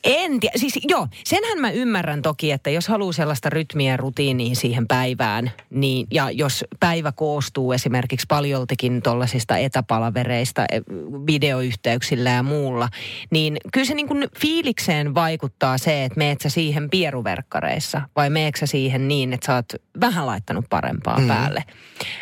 En 0.04 0.40
tiedä. 0.40 0.52
Siis 0.56 0.78
joo, 0.88 1.09
senhän 1.25 1.61
mä 1.61 1.71
ymmärrän 1.71 2.23
toki, 2.23 2.52
että 2.52 2.71
jos 2.71 2.88
haluaa 2.88 3.12
sellaista 3.12 3.50
rytmiä 3.50 3.92
ja 3.92 3.97
rutiiniin 3.97 4.56
siihen 4.56 4.88
päivään, 4.88 5.50
niin, 5.71 6.06
ja 6.11 6.30
jos 6.30 6.64
päivä 6.80 7.12
koostuu 7.12 7.73
esimerkiksi 7.73 8.26
paljoltikin 8.28 9.02
tuollaisista 9.02 9.56
etäpalavereista, 9.56 10.64
e, 10.73 10.80
videoyhteyksillä 11.26 12.30
ja 12.30 12.42
muulla, 12.42 12.88
niin 13.30 13.56
kyllä 13.73 13.87
se 13.87 13.94
niin 13.94 14.09
kuin 14.09 14.28
fiilikseen 14.38 15.14
vaikuttaa 15.14 15.78
se, 15.78 16.04
että 16.04 16.18
meet 16.18 16.40
sä 16.40 16.49
siihen 16.49 16.90
pieruverkkareissa, 16.90 18.02
vai 18.16 18.30
meet 18.30 18.54
sä 18.54 18.66
siihen 18.66 19.09
niin, 19.09 19.32
että 19.32 19.47
sä 19.47 19.54
oot 19.54 19.73
vähän 20.00 20.26
laittanut 20.26 20.64
parempaa 20.71 21.18
mm. 21.18 21.28
päälle. 21.28 21.64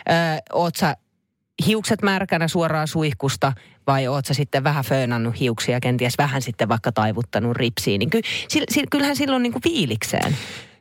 Ö, 0.08 0.12
oot 0.52 0.76
sä 0.76 0.96
hiukset 1.66 2.02
märkänä 2.02 2.48
suoraan 2.48 2.88
suihkusta 2.88 3.52
vai 3.90 4.08
oot 4.08 4.26
sä 4.26 4.34
sitten 4.34 4.64
vähän 4.64 4.84
föönannut 4.84 5.40
hiuksia, 5.40 5.80
kenties 5.80 6.14
vähän 6.18 6.42
sitten 6.42 6.68
vaikka 6.68 6.92
taivuttanut 6.92 7.56
ripsiin, 7.56 7.98
niin 7.98 8.10
ky, 8.10 8.20
sil, 8.52 8.66
sil, 8.74 8.86
kyllähän 8.90 9.16
silloin 9.16 9.42
niin 9.42 9.52
kuin 9.52 9.62
fiilikseen. 9.62 10.36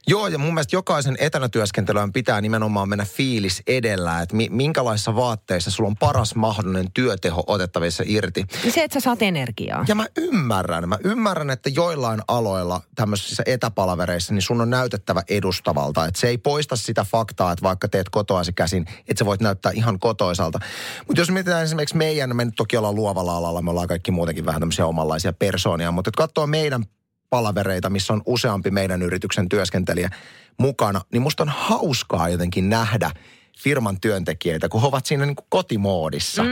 Joo, 0.08 0.27
ja 0.27 0.38
mun 0.38 0.53
mielestä 0.53 0.75
jokaisen 0.75 1.18
etänä 1.20 1.50
työskentelyyn 1.50 2.13
pitää 2.13 2.41
nimenomaan 2.41 2.89
mennä 2.89 3.06
fiilis 3.06 3.63
edellä, 3.68 4.22
että 4.22 4.36
mi- 4.36 4.50
minkälaisissa 4.51 5.15
vaatteissa 5.15 5.72
sulla 5.72 5.88
on 5.88 5.98
paras 5.98 6.36
mahdollinen 6.36 6.91
työteho 6.94 7.44
otettavissa 7.48 8.03
irti. 8.08 8.46
Se, 8.70 8.84
että 8.84 8.94
sä 8.94 9.03
saat 9.03 9.22
energiaa. 9.22 9.86
Ja 9.88 9.96
mä 9.96 10.08
ymmärrän, 10.18 10.89
mä 10.89 10.98
ymmärrän, 11.03 11.50
että 11.50 11.70
joillain 11.70 12.22
aloilla 12.27 12.82
tämmöisissä 12.96 13.44
etäpalavereissa, 13.46 14.34
niin 14.34 14.41
sun 14.41 14.62
on 14.62 14.70
näytettävä 14.70 15.24
edustavalta. 15.29 16.06
Että 16.06 16.20
se 16.20 16.27
ei 16.27 16.38
poista 16.38 16.75
sitä 16.75 17.06
faktaa, 17.12 17.51
että 17.51 17.63
vaikka 17.63 17.88
teet 17.88 18.10
kotoasi 18.10 18.53
käsin, 18.53 18.86
että 19.00 19.20
sä 19.20 19.25
voit 19.25 19.41
näyttää 19.41 19.72
ihan 19.75 20.00
kotoisalta. 20.00 20.60
Mutta 21.08 21.22
jos 21.22 21.32
mietitään 21.32 21.63
esimerkiksi 21.63 21.98
meidän, 21.98 22.36
me 22.36 22.46
nyt 22.46 22.56
toki 22.58 22.77
ollaan 22.77 22.96
luovalla 22.96 23.38
alalla, 23.38 23.62
me 23.62 23.70
ollaan 23.72 23.88
kaikki 23.88 24.12
muutenkin 24.12 24.46
vähän 24.46 24.62
tämmöisiä 24.62 24.86
omanlaisia 24.86 25.34
persoonia, 25.34 25.91
mutta 25.91 26.10
että 26.10 26.18
katsoo 26.18 26.48
meidän 26.48 26.86
palavereita, 27.29 27.89
missä 27.89 28.13
on 28.13 28.21
useampi 28.25 28.71
meidän 28.71 29.01
yrityksen 29.01 29.50
työskentelijä 29.50 30.09
mukana, 30.57 31.01
niin 31.12 31.21
musta 31.21 31.43
on 31.43 31.50
hauskaa 31.50 32.29
jotenkin 32.29 32.69
nähdä 32.69 33.12
firman 33.59 34.01
työntekijöitä, 34.01 34.69
kun 34.69 34.81
he 34.81 34.88
ovat 34.88 35.05
siinä 35.05 35.25
niin 35.25 35.36
kuin 35.36 35.48
kotimoodissa. 35.50 36.43
Mm. 36.43 36.50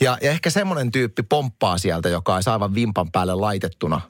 Ja, 0.00 0.18
ja 0.22 0.30
ehkä 0.30 0.50
semmoinen 0.50 0.90
tyyppi 0.90 1.22
pomppaa 1.22 1.78
sieltä, 1.78 2.08
joka 2.08 2.34
olisi 2.34 2.50
aivan 2.50 2.74
vimpan 2.74 3.12
päälle 3.12 3.34
laitettuna 3.34 4.00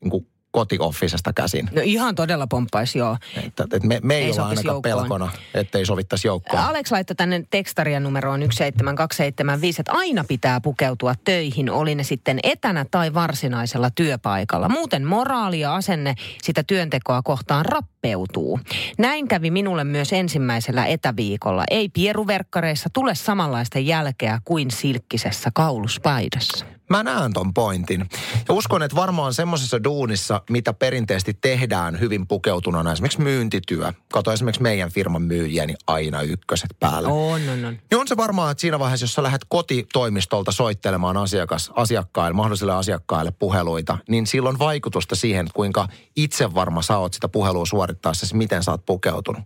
niin 0.00 0.10
kuin 0.10 0.26
kotioffisesta 0.50 1.32
käsin. 1.32 1.68
No 1.72 1.82
ihan 1.84 2.14
todella 2.14 2.46
pomppaisi, 2.46 2.98
joo. 2.98 3.16
Että, 3.44 3.64
että 3.64 3.86
me, 3.86 4.00
me 4.02 4.14
ei, 4.14 4.24
Ei 4.24 4.30
olla 4.30 4.34
sopisi 4.34 4.68
ainakaan 4.68 4.74
joukkoon. 4.74 4.98
pelkona, 4.98 5.32
ettei 5.54 5.86
sovittaisi 5.86 6.28
joukkoon. 6.28 6.62
Alex 6.62 6.90
laittoi 6.92 7.16
tänne 7.16 7.44
tekstaria 7.50 8.00
numeroon 8.00 8.40
17275, 8.40 9.82
että 9.82 9.92
aina 9.92 10.24
pitää 10.24 10.60
pukeutua 10.60 11.14
töihin, 11.24 11.70
oli 11.70 11.94
ne 11.94 12.02
sitten 12.02 12.38
etänä 12.42 12.86
tai 12.90 13.14
varsinaisella 13.14 13.90
työpaikalla. 13.90 14.68
Muuten 14.68 15.04
moraali 15.04 15.60
ja 15.60 15.74
asenne 15.74 16.14
sitä 16.42 16.62
työntekoa 16.66 17.22
kohtaan 17.22 17.64
rappeutuu. 17.64 18.60
Näin 18.98 19.28
kävi 19.28 19.50
minulle 19.50 19.84
myös 19.84 20.12
ensimmäisellä 20.12 20.86
etäviikolla. 20.86 21.64
Ei 21.70 21.88
pieruverkkareissa 21.88 22.88
tule 22.92 23.14
samanlaista 23.14 23.78
jälkeä 23.78 24.40
kuin 24.44 24.70
silkkisessä 24.70 25.50
kauluspaidassa. 25.54 26.75
Mä 26.90 27.02
näen 27.02 27.32
ton 27.32 27.54
pointin. 27.54 28.10
Ja 28.48 28.54
uskon, 28.54 28.82
että 28.82 28.96
varmaan 28.96 29.34
semmoisessa 29.34 29.84
duunissa, 29.84 30.42
mitä 30.50 30.72
perinteisesti 30.72 31.38
tehdään 31.40 32.00
hyvin 32.00 32.26
pukeutunana, 32.26 32.92
esimerkiksi 32.92 33.20
myyntityö. 33.20 33.92
Kato 34.12 34.32
esimerkiksi 34.32 34.62
meidän 34.62 34.90
firman 34.90 35.22
myyjiä, 35.22 35.66
niin 35.66 35.76
aina 35.86 36.22
ykköset 36.22 36.70
päällä. 36.80 37.08
On, 37.08 37.48
on, 37.48 37.64
on. 37.64 37.78
Niin 37.90 38.00
on 38.00 38.08
se 38.08 38.16
varmaan, 38.16 38.50
että 38.50 38.60
siinä 38.60 38.78
vaiheessa, 38.78 39.04
jos 39.04 39.14
sä 39.14 39.22
lähdet 39.22 39.46
kotitoimistolta 39.48 40.52
soittelemaan 40.52 41.16
asiakas, 41.16 41.72
asiakkaille, 41.74 42.32
mahdollisille 42.32 42.72
asiakkaille 42.72 43.30
puheluita, 43.30 43.98
niin 44.08 44.26
sillä 44.26 44.48
on 44.48 44.58
vaikutusta 44.58 45.16
siihen, 45.16 45.46
kuinka 45.54 45.88
itse 46.16 46.54
varma 46.54 46.82
sä 46.82 46.98
oot 46.98 47.14
sitä 47.14 47.28
puhelua 47.28 47.66
suorittaessa, 47.66 48.36
miten 48.36 48.62
sä 48.62 48.70
oot 48.70 48.86
pukeutunut. 48.86 49.42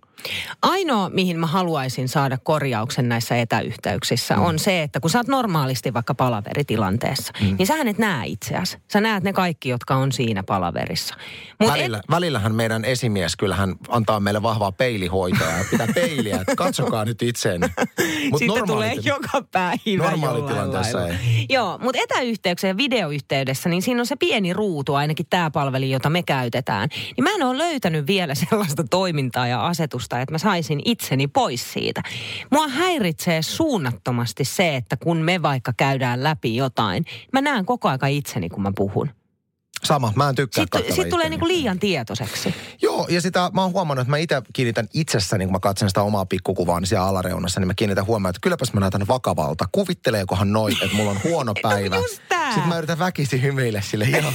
Ainoa, 0.62 1.08
mihin 1.08 1.38
mä 1.38 1.46
haluaisin 1.46 2.08
saada 2.08 2.38
korjauksen 2.38 3.08
näissä 3.08 3.36
etäyhteyksissä, 3.36 4.36
mm. 4.36 4.42
on 4.42 4.58
se, 4.58 4.82
että 4.82 5.00
kun 5.00 5.10
sä 5.10 5.18
oot 5.18 5.28
normaalisti 5.28 5.94
vaikka 5.94 6.14
palaveritilanteessa, 6.14 7.29
mm. 7.40 7.56
niin 7.58 7.66
sähän 7.66 7.88
et 7.88 7.98
näe 7.98 8.26
itseäsi. 8.26 8.78
Sä 8.92 9.00
näet 9.00 9.24
ne 9.24 9.32
kaikki, 9.32 9.68
jotka 9.68 9.96
on 9.96 10.12
siinä 10.12 10.42
palaverissa. 10.42 11.14
Mut 11.60 11.70
Välillä, 11.70 11.98
et... 11.98 12.10
Välillähän 12.10 12.54
meidän 12.54 12.84
esimies 12.84 13.36
kyllähän 13.36 13.74
antaa 13.88 14.20
meille 14.20 14.42
vahvaa 14.42 14.72
peilihoitoa 14.72 15.48
ja 15.48 15.64
pitää 15.70 15.86
peiliä, 15.94 16.40
että 16.40 16.56
katsokaa 16.56 17.04
nyt 17.04 17.22
itseenne. 17.22 17.70
Mut 18.30 18.38
Siitä 18.38 18.54
tulee 18.66 18.94
normaalit- 18.94 19.08
joka 19.08 19.42
päivä 19.52 20.10
Normaalitilanteessa 20.10 21.06
ei. 21.06 21.46
Joo, 21.48 21.78
mutta 21.78 22.00
etäyhteyksessä 22.02 22.68
ja 22.68 22.76
videoyhteydessä, 22.76 23.68
niin 23.68 23.82
siinä 23.82 24.00
on 24.00 24.06
se 24.06 24.16
pieni 24.16 24.52
ruutu, 24.52 24.94
ainakin 24.94 25.26
tämä 25.30 25.50
palveli, 25.50 25.90
jota 25.90 26.10
me 26.10 26.22
käytetään. 26.22 26.88
Niin 27.16 27.24
mä 27.24 27.30
en 27.34 27.42
ole 27.42 27.58
löytänyt 27.58 28.06
vielä 28.06 28.34
sellaista 28.34 28.84
toimintaa 28.90 29.46
ja 29.46 29.66
asetusta, 29.66 30.20
että 30.20 30.34
mä 30.34 30.38
saisin 30.38 30.80
itseni 30.84 31.26
pois 31.28 31.72
siitä. 31.72 32.02
Mua 32.50 32.68
häiritsee 32.68 33.42
suunnattomasti 33.42 34.44
se, 34.44 34.76
että 34.76 34.96
kun 34.96 35.16
me 35.16 35.42
vaikka 35.42 35.72
käydään 35.76 36.22
läpi 36.22 36.56
jotain, 36.56 37.04
mä 37.32 37.40
näen 37.40 37.66
koko 37.66 37.88
aika 37.88 38.06
itseni, 38.06 38.48
kun 38.48 38.62
mä 38.62 38.72
puhun. 38.76 39.10
Sama, 39.84 40.12
mä 40.16 40.28
en 40.28 40.34
tykkää 40.34 40.64
Sitten 40.64 40.94
sit 40.94 41.08
tulee 41.08 41.28
niinku 41.28 41.46
liian 41.48 41.78
tietoiseksi. 41.78 42.54
Joo, 42.82 43.06
ja 43.10 43.20
sitä 43.20 43.50
mä 43.54 43.62
oon 43.62 43.72
huomannut, 43.72 44.02
että 44.02 44.10
mä 44.10 44.16
itse 44.16 44.42
kiinnitän 44.52 44.88
itsessäni, 44.94 45.44
kun 45.44 45.52
mä 45.52 45.58
katson 45.60 45.90
sitä 45.90 46.02
omaa 46.02 46.26
pikkukuvaa, 46.26 46.80
niin 46.80 46.86
siellä 46.88 47.06
alareunassa, 47.06 47.60
niin 47.60 47.66
mä 47.66 47.74
kiinnitän 47.74 48.06
huomioon, 48.06 48.30
että 48.30 48.40
kylläpäs 48.40 48.72
mä 48.72 48.80
näytän 48.80 49.08
vakavalta. 49.08 49.64
Kuvitteleekohan 49.72 50.52
noin, 50.52 50.76
että 50.82 50.96
mulla 50.96 51.10
on 51.10 51.20
huono 51.24 51.54
päivä. 51.62 51.96
just 51.96 52.22
tää. 52.28 52.52
Sitten 52.54 52.68
mä 52.68 52.78
yritän 52.78 52.98
väkisin 52.98 53.42
hymyillä 53.42 53.80
sille, 53.80 54.04
joo. 54.04 54.32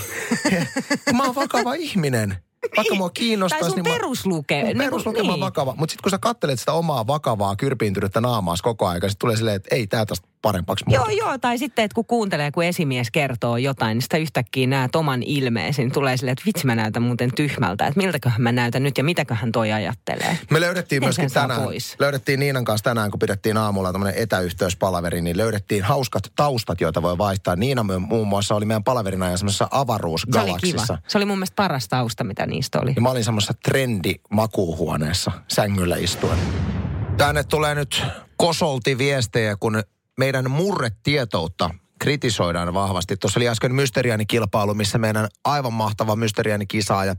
mä 1.17 1.23
oon 1.23 1.35
vakava 1.35 1.73
ihminen. 1.73 2.37
Vaikka 2.77 2.95
mua 2.95 3.09
kiinnostaisi, 3.09 3.61
Tai 3.63 3.69
sun 3.69 3.83
niin 3.83 3.93
perusluke. 3.93 4.55
Mun 4.55 4.65
niin 4.65 4.77
peruslukema 4.77 5.31
niin. 5.31 5.39
vakava. 5.39 5.75
Mutta 5.77 5.91
sitten 5.91 6.03
kun 6.03 6.11
sä 6.11 6.17
kattelet 6.17 6.59
sitä 6.59 6.71
omaa 6.73 7.07
vakavaa, 7.07 7.55
kyrpiintynyttä 7.55 8.21
naamaas 8.21 8.61
koko 8.61 8.87
ajan, 8.87 9.01
sitten 9.01 9.17
tulee 9.19 9.35
silleen, 9.35 9.55
että 9.55 9.75
ei 9.75 9.87
tää 9.87 10.05
tästä 10.05 10.27
parempaksi 10.41 10.85
muuta. 10.87 11.11
Joo, 11.11 11.27
joo, 11.27 11.37
tai 11.37 11.57
sitten, 11.57 11.85
että 11.85 11.95
kun 11.95 12.05
kuuntelee, 12.05 12.51
kun 12.51 12.63
esimies 12.63 13.11
kertoo 13.11 13.57
jotain, 13.57 13.95
niin 13.95 14.01
sitä 14.01 14.17
yhtäkkiä 14.17 14.67
näet 14.67 14.95
oman 14.95 15.23
ilmeesi, 15.23 15.81
niin 15.81 15.91
tulee 15.91 16.17
silleen, 16.17 16.31
että 16.33 16.43
vitsi 16.45 16.65
mä 16.65 16.75
näytän 16.75 17.03
muuten 17.03 17.35
tyhmältä, 17.35 17.87
että 17.87 17.97
miltäköhän 17.99 18.41
mä 18.41 18.51
näytän 18.51 18.83
nyt 18.83 18.97
ja 18.97 19.03
mitäköhän 19.03 19.51
toi 19.51 19.71
ajattelee. 19.71 20.37
Me 20.49 20.61
löydettiin 20.61 20.99
Miten 20.99 21.07
myöskin 21.07 21.33
tänään, 21.33 21.61
pois? 21.61 21.95
löydettiin 21.99 22.39
Niinan 22.39 22.65
kanssa 22.65 22.83
tänään, 22.83 23.11
kun 23.11 23.19
pidettiin 23.19 23.57
aamulla 23.57 23.91
tämmöinen 23.91 24.21
etäyhteyspalaveri, 24.21 25.21
niin 25.21 25.37
löydettiin 25.37 25.83
hauskat 25.83 26.31
taustat, 26.35 26.81
joita 26.81 27.01
voi 27.01 27.17
vaihtaa. 27.17 27.55
Niina 27.55 27.85
muun 27.99 28.27
muassa 28.27 28.55
oli 28.55 28.65
meidän 28.65 28.83
palaverina 28.83 29.29
ja 29.29 29.37
semmoisessa 29.37 29.65
Se 29.71 29.75
oli 29.75 29.81
avaruusgalaksissa. 29.81 30.93
kiva. 30.97 30.97
Se 31.07 31.17
oli 31.17 31.25
mun 31.25 31.37
mielestä 31.37 31.55
paras 31.55 31.87
tausta, 31.87 32.23
mitä 32.23 32.45
niistä 32.55 32.79
oli. 32.79 32.93
Ja 32.95 33.01
mä 33.01 33.09
olin 33.09 33.23
semmoisessa 33.23 33.53
trendimakuuhuoneessa 33.53 35.31
sängyllä 35.47 35.95
istuen. 35.95 36.37
Tänne 37.17 37.43
tulee 37.43 37.75
nyt 37.75 38.03
kosolti 38.37 38.97
viestejä, 38.97 39.55
kun 39.59 39.83
meidän 40.17 40.51
murretietoutta 40.51 41.69
kritisoidaan 41.99 42.73
vahvasti. 42.73 43.17
Tuossa 43.17 43.39
oli 43.39 43.49
äsken 43.49 43.75
Mysteriani-kilpailu, 43.75 44.73
missä 44.73 44.97
meidän 44.97 45.27
aivan 45.43 45.73
mahtava 45.73 46.15
Mysteriani-kisaaja 46.15 47.15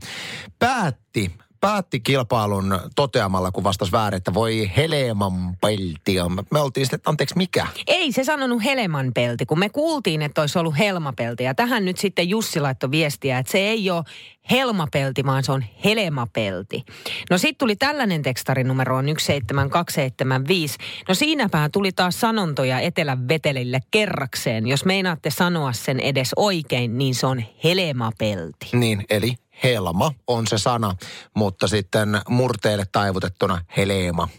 päätti 0.59 1.31
päätti 1.61 1.99
kilpailun 1.99 2.79
toteamalla, 2.95 3.51
kun 3.51 3.63
vastasi 3.63 3.91
väärin, 3.91 4.17
että 4.17 4.33
voi 4.33 4.71
Heleman 4.77 5.57
peltiä. 5.61 6.23
Me 6.51 6.59
oltiin 6.59 6.85
sitten, 6.85 6.97
että 6.97 7.09
anteeksi, 7.09 7.37
mikä? 7.37 7.67
Ei 7.87 8.11
se 8.11 8.23
sanonut 8.23 8.63
Helemanpelti, 8.63 9.45
kun 9.45 9.59
me 9.59 9.69
kuultiin, 9.69 10.21
että 10.21 10.41
olisi 10.41 10.59
ollut 10.59 10.77
Helmapelti. 10.77 11.43
Ja 11.43 11.53
tähän 11.53 11.85
nyt 11.85 11.97
sitten 11.97 12.29
Jussi 12.29 12.59
laittoi 12.59 12.91
viestiä, 12.91 13.39
että 13.39 13.51
se 13.51 13.57
ei 13.57 13.89
ole 13.89 14.03
Helmapelti, 14.51 15.25
vaan 15.25 15.43
se 15.43 15.51
on 15.51 15.65
Helemapelti. 15.85 16.85
No 17.29 17.37
sitten 17.37 17.57
tuli 17.57 17.75
tällainen 17.75 18.21
tekstari 18.21 18.63
numeroon 18.63 19.05
17275. 19.05 20.77
No 21.07 21.15
siinäpä 21.15 21.69
tuli 21.71 21.91
taas 21.91 22.19
sanontoja 22.19 22.79
Etelän 22.79 23.27
vetelille 23.27 23.79
kerrakseen. 23.91 24.67
Jos 24.67 24.85
meinaatte 24.85 25.29
sanoa 25.29 25.73
sen 25.73 25.99
edes 25.99 26.31
oikein, 26.35 26.97
niin 26.97 27.15
se 27.15 27.27
on 27.27 27.43
Helemapelti. 27.63 28.69
Niin, 28.73 29.05
eli 29.09 29.35
helma 29.63 30.13
on 30.27 30.47
se 30.47 30.57
sana, 30.57 30.95
mutta 31.35 31.67
sitten 31.67 32.21
murteelle 32.29 32.85
taivutettuna 32.91 33.61
helema. 33.77 34.29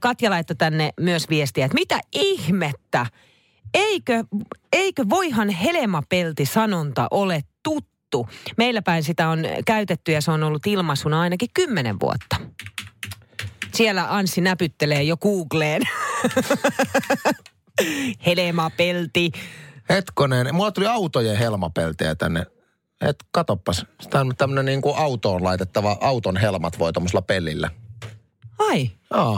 Katja 0.00 0.30
laittoi 0.30 0.56
tänne 0.56 0.92
myös 1.00 1.28
viestiä, 1.30 1.64
että 1.64 1.74
mitä 1.74 2.00
ihmettä, 2.12 3.06
eikö, 3.74 4.24
eikö 4.72 5.04
voihan 5.10 5.48
Helemapelti 5.48 6.46
sanonta 6.46 7.08
ole 7.10 7.44
tuttu? 7.62 8.28
Meillä 8.56 8.82
päin 8.82 9.02
sitä 9.02 9.28
on 9.28 9.44
käytetty 9.66 10.12
ja 10.12 10.20
se 10.20 10.30
on 10.30 10.42
ollut 10.42 10.66
ilmaisuna 10.66 11.20
ainakin 11.20 11.48
kymmenen 11.54 12.00
vuotta. 12.00 12.36
Siellä 13.74 14.14
Anssi 14.14 14.40
näpyttelee 14.40 15.02
jo 15.02 15.16
Googleen. 15.16 15.82
Helemapelti. 18.26 19.32
Hetkonen, 19.88 20.54
mulla 20.54 20.72
tuli 20.72 20.86
autojen 20.86 21.38
helmapeltejä 21.38 22.14
tänne. 22.14 22.46
Et 23.00 23.16
katoppas, 23.30 23.86
tämä 24.10 24.20
on 24.20 24.32
tämmönen 24.38 24.64
niin 24.64 24.82
kuin 24.82 24.96
autoon 24.96 25.44
laitettava 25.44 25.96
auton 26.00 26.36
helmat 26.36 26.78
voi 26.78 26.92
tuommoisella 26.92 27.22
pellillä. 27.22 27.70
Ai. 28.58 28.90
Joo. 29.10 29.32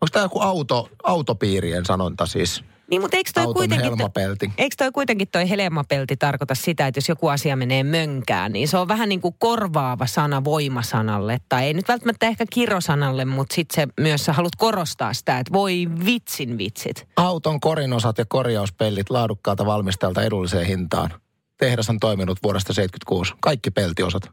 Onko 0.00 0.06
tämä 0.12 0.24
joku 0.24 0.40
auto, 0.40 0.88
autopiirien 1.02 1.84
sanonta 1.84 2.26
siis? 2.26 2.64
Niin, 2.90 3.00
mutta 3.00 3.16
eikö 3.16 3.30
toi 3.34 3.42
Auton 3.42 3.54
kuitenkin... 3.54 3.84
helmapelti. 3.84 4.52
Eikö 4.58 4.74
toi 4.78 4.92
kuitenkin 4.92 5.28
toi 5.32 5.50
helemapelti 5.50 6.16
tarkoita 6.16 6.54
sitä, 6.54 6.86
että 6.86 6.98
jos 6.98 7.08
joku 7.08 7.28
asia 7.28 7.56
menee 7.56 7.84
mönkään, 7.84 8.52
niin 8.52 8.68
se 8.68 8.78
on 8.78 8.88
vähän 8.88 9.08
niin 9.08 9.20
kuin 9.20 9.34
korvaava 9.38 10.06
sana 10.06 10.44
voimasanalle. 10.44 11.38
Tai 11.48 11.64
ei 11.64 11.74
nyt 11.74 11.88
välttämättä 11.88 12.26
ehkä 12.26 12.44
kirosanalle, 12.50 13.24
mutta 13.24 13.54
sitten 13.54 13.82
se 13.82 14.02
myös 14.02 14.24
sä 14.24 14.32
haluat 14.32 14.56
korostaa 14.56 15.14
sitä, 15.14 15.38
että 15.38 15.52
voi 15.52 15.88
vitsin 16.04 16.58
vitsit. 16.58 17.08
Auton 17.16 17.60
korinosat 17.60 18.18
ja 18.18 18.24
korjauspellit 18.28 19.10
laadukkaalta 19.10 19.66
valmistajalta 19.66 20.22
edulliseen 20.22 20.66
hintaan. 20.66 21.10
Tehdas 21.58 21.90
on 21.90 22.00
toiminut 22.00 22.38
vuodesta 22.42 22.72
76. 22.72 23.34
Kaikki 23.40 23.70
peltiosat. 23.70 24.30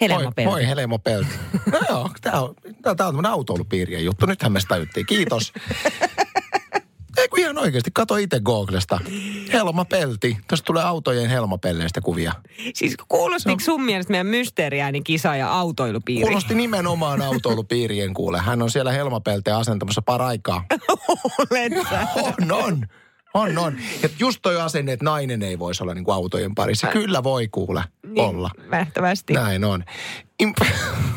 Helemapelti. 0.00 0.44
Moi, 0.44 0.60
moi 0.60 0.68
helemopelti. 0.68 1.34
No 1.72 1.80
joo, 1.88 2.10
tämä 2.20 2.40
on, 2.40 2.54
tää 2.96 3.08
on 3.08 3.26
autoilupiirien 3.26 4.04
juttu. 4.04 4.26
Nythän 4.26 4.52
me 4.52 4.60
sitä 4.60 4.74
tajuttiin. 4.74 5.06
Kiitos. 5.06 5.52
Ei 7.18 7.28
kun 7.28 7.38
ihan 7.38 7.58
oikeasti, 7.58 7.90
kato 7.94 8.16
itse 8.16 8.40
Googlesta. 8.40 8.98
Helmapelti. 9.52 10.38
Tuossa 10.48 10.64
tulee 10.64 10.82
autojen 10.82 11.30
helmapelleistä 11.30 12.00
kuvia. 12.00 12.32
Siis 12.74 12.96
kuulostiko 13.08 13.60
sun 13.60 13.82
mielestä 13.82 14.10
meidän 14.10 14.26
mysteeriääni 14.26 15.02
kisa 15.02 15.36
ja 15.36 15.52
autoilupiiri? 15.52 16.22
Kuulosti 16.22 16.54
nimenomaan 16.54 17.22
autoilupiirien 17.22 18.14
kuule. 18.14 18.38
Hän 18.38 18.62
on 18.62 18.70
siellä 18.70 18.92
helmapelteä 18.92 19.56
asentamassa 19.56 20.02
paraikaa. 20.02 20.64
Olet 21.50 21.72
sä. 21.90 22.06
On, 22.16 22.52
on. 22.52 22.86
On, 23.34 23.58
on. 23.58 23.76
Ja 24.02 24.08
just 24.18 24.38
toi 24.42 24.60
asenne, 24.60 24.92
että 24.92 25.04
nainen 25.04 25.42
ei 25.42 25.58
voisi 25.58 25.82
olla 25.82 25.94
niin 25.94 26.04
kuin 26.04 26.14
autojen 26.14 26.54
parissa. 26.54 26.86
Kyllä 26.86 27.22
voi 27.22 27.48
kuule 27.48 27.84
olla. 28.18 28.50
Nähtävästi. 28.70 29.32
Näin 29.32 29.64
on. 29.64 29.84
Imp- 30.42 30.66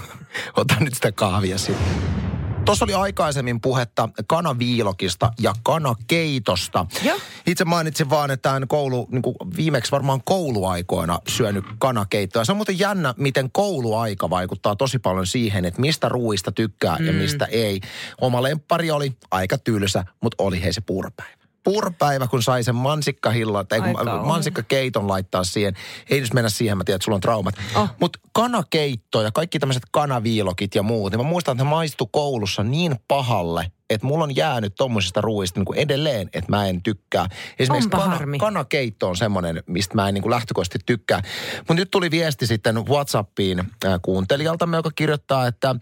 Ota 0.57 0.75
nyt 0.79 0.93
sitä 0.93 1.11
kahvia 1.11 1.57
sitten. 1.57 2.17
Tuossa 2.65 2.85
oli 2.85 2.93
aikaisemmin 2.93 3.61
puhetta 3.61 4.09
kanaviilokista 4.27 5.31
ja 5.39 5.53
kanakeitosta. 5.63 6.85
Joo. 7.03 7.17
Itse 7.47 7.65
mainitsin 7.65 8.09
vaan, 8.09 8.31
että 8.31 8.49
hän 8.49 8.67
koulu, 8.67 9.07
niin 9.11 9.21
kuin 9.21 9.35
viimeksi 9.57 9.91
varmaan 9.91 10.21
kouluaikoina 10.25 11.19
syönyt 11.27 11.65
kanakeittoa. 11.79 12.45
Se 12.45 12.51
on 12.51 12.55
muuten 12.55 12.79
jännä, 12.79 13.13
miten 13.17 13.51
kouluaika 13.51 14.29
vaikuttaa 14.29 14.75
tosi 14.75 14.99
paljon 14.99 15.27
siihen, 15.27 15.65
että 15.65 15.81
mistä 15.81 16.09
ruuista 16.09 16.51
tykkää 16.51 16.97
mm. 16.99 17.05
ja 17.05 17.13
mistä 17.13 17.45
ei. 17.45 17.81
Oma 18.21 18.43
lemppari 18.43 18.91
oli 18.91 19.13
aika 19.31 19.57
tylsä, 19.57 20.05
mutta 20.21 20.43
oli 20.43 20.63
he 20.63 20.71
se 20.71 20.81
puuropäivä. 20.81 21.36
Puuropäivä, 21.67 22.27
kun 22.27 22.43
sai 22.43 22.63
sen 22.63 22.75
mansikkahilla, 22.75 23.63
tai 23.63 23.79
Ai 23.79 23.93
kun 23.93 24.27
mansikkakeiton 24.27 25.07
laittaa 25.07 25.43
siihen. 25.43 25.73
Ei 26.09 26.21
nyt 26.21 26.33
mennä 26.33 26.49
siihen, 26.49 26.77
mä 26.77 26.83
tiedän, 26.83 26.95
että 26.95 27.05
sulla 27.05 27.15
on 27.15 27.21
traumat. 27.21 27.55
Oh. 27.75 27.89
Mutta 27.99 28.19
kanakeitto 28.33 29.21
ja 29.21 29.31
kaikki 29.31 29.59
tämmöiset 29.59 29.83
kanaviilokit 29.91 30.75
ja 30.75 30.83
muut, 30.83 31.11
niin 31.11 31.19
mä 31.19 31.29
muistan, 31.29 31.53
että 31.53 31.63
ne 31.63 31.69
maistu 31.69 32.07
koulussa 32.07 32.63
niin 32.63 32.95
pahalle, 33.07 33.71
että 33.89 34.07
mulla 34.07 34.23
on 34.23 34.35
jäänyt 34.35 34.75
tommosista 34.75 35.21
ruuista 35.21 35.59
niin 35.59 35.65
kuin 35.65 35.79
edelleen, 35.79 36.29
että 36.33 36.51
mä 36.51 36.67
en 36.67 36.81
tykkää. 36.83 37.27
Esimerkiksi 37.59 37.87
Onpa 37.87 37.97
kana, 37.97 38.15
harmi. 38.15 38.37
kanakeitto 38.37 39.09
on 39.09 39.17
semmoinen, 39.17 39.63
mistä 39.65 39.95
mä 39.95 40.07
en 40.07 40.13
niin 40.13 40.21
kuin 40.21 40.31
lähtökohtaisesti 40.31 40.79
tykkää. 40.85 41.21
Mutta 41.57 41.73
nyt 41.73 41.91
tuli 41.91 42.11
viesti 42.11 42.47
sitten 42.47 42.85
Whatsappiin 42.85 43.59
äh, 43.59 43.99
kuuntelijaltamme, 44.01 44.77
joka 44.77 44.91
kirjoittaa, 44.95 45.47
että 45.47 45.69
äh, 45.69 45.75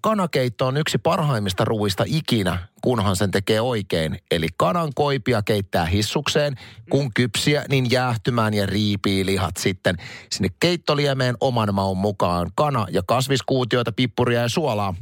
kanakeitto 0.00 0.66
on 0.66 0.76
yksi 0.76 0.98
parhaimmista 0.98 1.64
ruuista 1.64 2.04
ikinä, 2.06 2.58
kunhan 2.82 3.16
sen 3.16 3.30
tekee 3.30 3.60
oikein. 3.60 4.18
Eli 4.30 4.46
kanan 4.56 4.90
koipia 4.94 5.42
keittää 5.42 5.86
hissukseen, 5.86 6.56
kun 6.90 7.10
kypsiä, 7.14 7.64
niin 7.68 7.90
jäähtymään 7.90 8.54
ja 8.54 8.66
riipii 8.66 9.26
lihat 9.26 9.56
sitten 9.56 9.96
sinne 10.30 10.48
keittoliemeen 10.60 11.34
oman 11.40 11.74
maun 11.74 11.98
mukaan. 11.98 12.50
Kana 12.54 12.86
ja 12.90 13.02
kasviskuutioita, 13.06 13.92
pippuria 13.92 14.40
ja 14.40 14.48
suolaa 14.48 14.94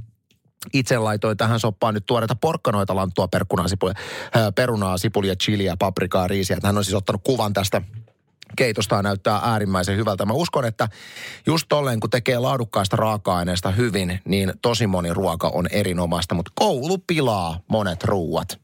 itse 0.73 0.99
laitoin 0.99 1.37
tähän 1.37 1.61
soppaan 1.61 1.95
nyt 1.95 2.07
tuoreita 2.07 2.37
porkkanoita, 2.37 2.97
lanttua, 2.97 3.29
perkunaa, 3.29 3.69
sipulia, 3.69 3.95
ää, 4.35 4.53
perunaa, 4.53 4.99
sipulia, 4.99 5.37
chiliä, 5.37 5.77
paprikaa, 5.79 6.29
riisiä. 6.29 6.59
Hän 6.63 6.79
on 6.79 6.85
siis 6.85 6.95
ottanut 6.95 7.21
kuvan 7.25 7.53
tästä 7.53 7.83
keitostaan 8.57 9.05
näyttää 9.05 9.41
äärimmäisen 9.43 9.97
hyvältä. 9.97 10.27
Mä 10.27 10.33
uskon, 10.33 10.65
että 10.65 10.89
just 11.47 11.67
tolleen, 11.69 12.01
kun 12.01 12.11
tekee 12.11 12.39
laadukkaista 12.39 12.97
raaka-aineista 12.97 13.71
hyvin, 13.71 14.21
niin 14.25 14.53
tosi 14.63 14.87
moni 14.87 15.15
ruoka 15.15 15.49
on 15.49 15.67
erinomaista, 15.71 16.35
mutta 16.35 16.53
koulu 16.55 16.99
pilaa 16.99 17.61
monet 17.69 18.05
ruuat. 18.05 18.61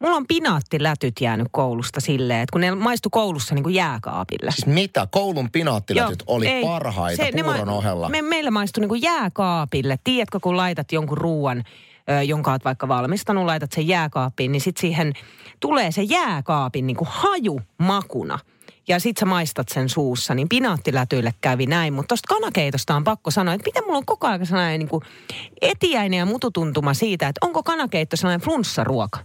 Mulla 0.00 0.16
on 0.16 0.26
pinaattilätyt 0.26 1.20
jäänyt 1.20 1.48
koulusta 1.50 2.00
silleen, 2.00 2.40
että 2.40 2.52
kun 2.52 2.60
ne 2.60 2.74
maistu 2.74 3.10
koulussa 3.10 3.54
niin 3.54 3.62
kuin 3.62 3.74
jääkaapille. 3.74 4.50
Siis 4.50 4.66
mitä? 4.66 5.08
Koulun 5.10 5.50
pinaattilätyt 5.50 6.22
oli 6.26 6.46
ei. 6.46 6.64
parhaita 6.64 7.22
ne 7.22 7.42
puuron 7.42 7.68
ma- 7.68 7.74
ohella. 7.74 8.08
Me, 8.08 8.22
meillä 8.22 8.50
maistui 8.50 8.80
niin 8.80 8.88
kuin 8.88 9.02
jääkaapille. 9.02 9.98
Tiedätkö, 10.04 10.40
kun 10.40 10.56
laitat 10.56 10.92
jonkun 10.92 11.18
ruuan, 11.18 11.64
jonka 12.26 12.52
oot 12.52 12.64
vaikka 12.64 12.88
valmistanut, 12.88 13.44
laitat 13.44 13.72
sen 13.72 13.88
jääkaappiin, 13.88 14.52
niin 14.52 14.60
sitten 14.60 14.80
siihen 14.80 15.12
tulee 15.60 15.92
se 15.92 16.02
jääkaapin 16.02 16.86
niin 16.86 16.96
kuin 16.96 17.08
haju 17.10 17.60
makuna. 17.78 18.38
Ja 18.88 19.00
sit 19.00 19.16
sä 19.16 19.26
maistat 19.26 19.68
sen 19.68 19.88
suussa, 19.88 20.34
niin 20.34 20.48
pinaattilätyille 20.48 21.34
kävi 21.40 21.66
näin. 21.66 21.92
Mutta 21.92 22.08
tosta 22.08 22.34
kanakeitosta 22.34 22.96
on 22.96 23.04
pakko 23.04 23.30
sanoa, 23.30 23.54
että 23.54 23.68
miten 23.68 23.84
mulla 23.84 23.98
on 23.98 24.06
koko 24.06 24.26
ajan 24.26 24.46
sellainen 24.46 24.78
niin 24.78 24.88
kuin 24.88 25.02
etiäinen 25.62 26.18
ja 26.18 26.26
mututuntuma 26.26 26.94
siitä, 26.94 27.28
että 27.28 27.46
onko 27.46 27.62
kanakeitto 27.62 28.16
sellainen 28.16 28.44
flunssaruoka. 28.44 29.18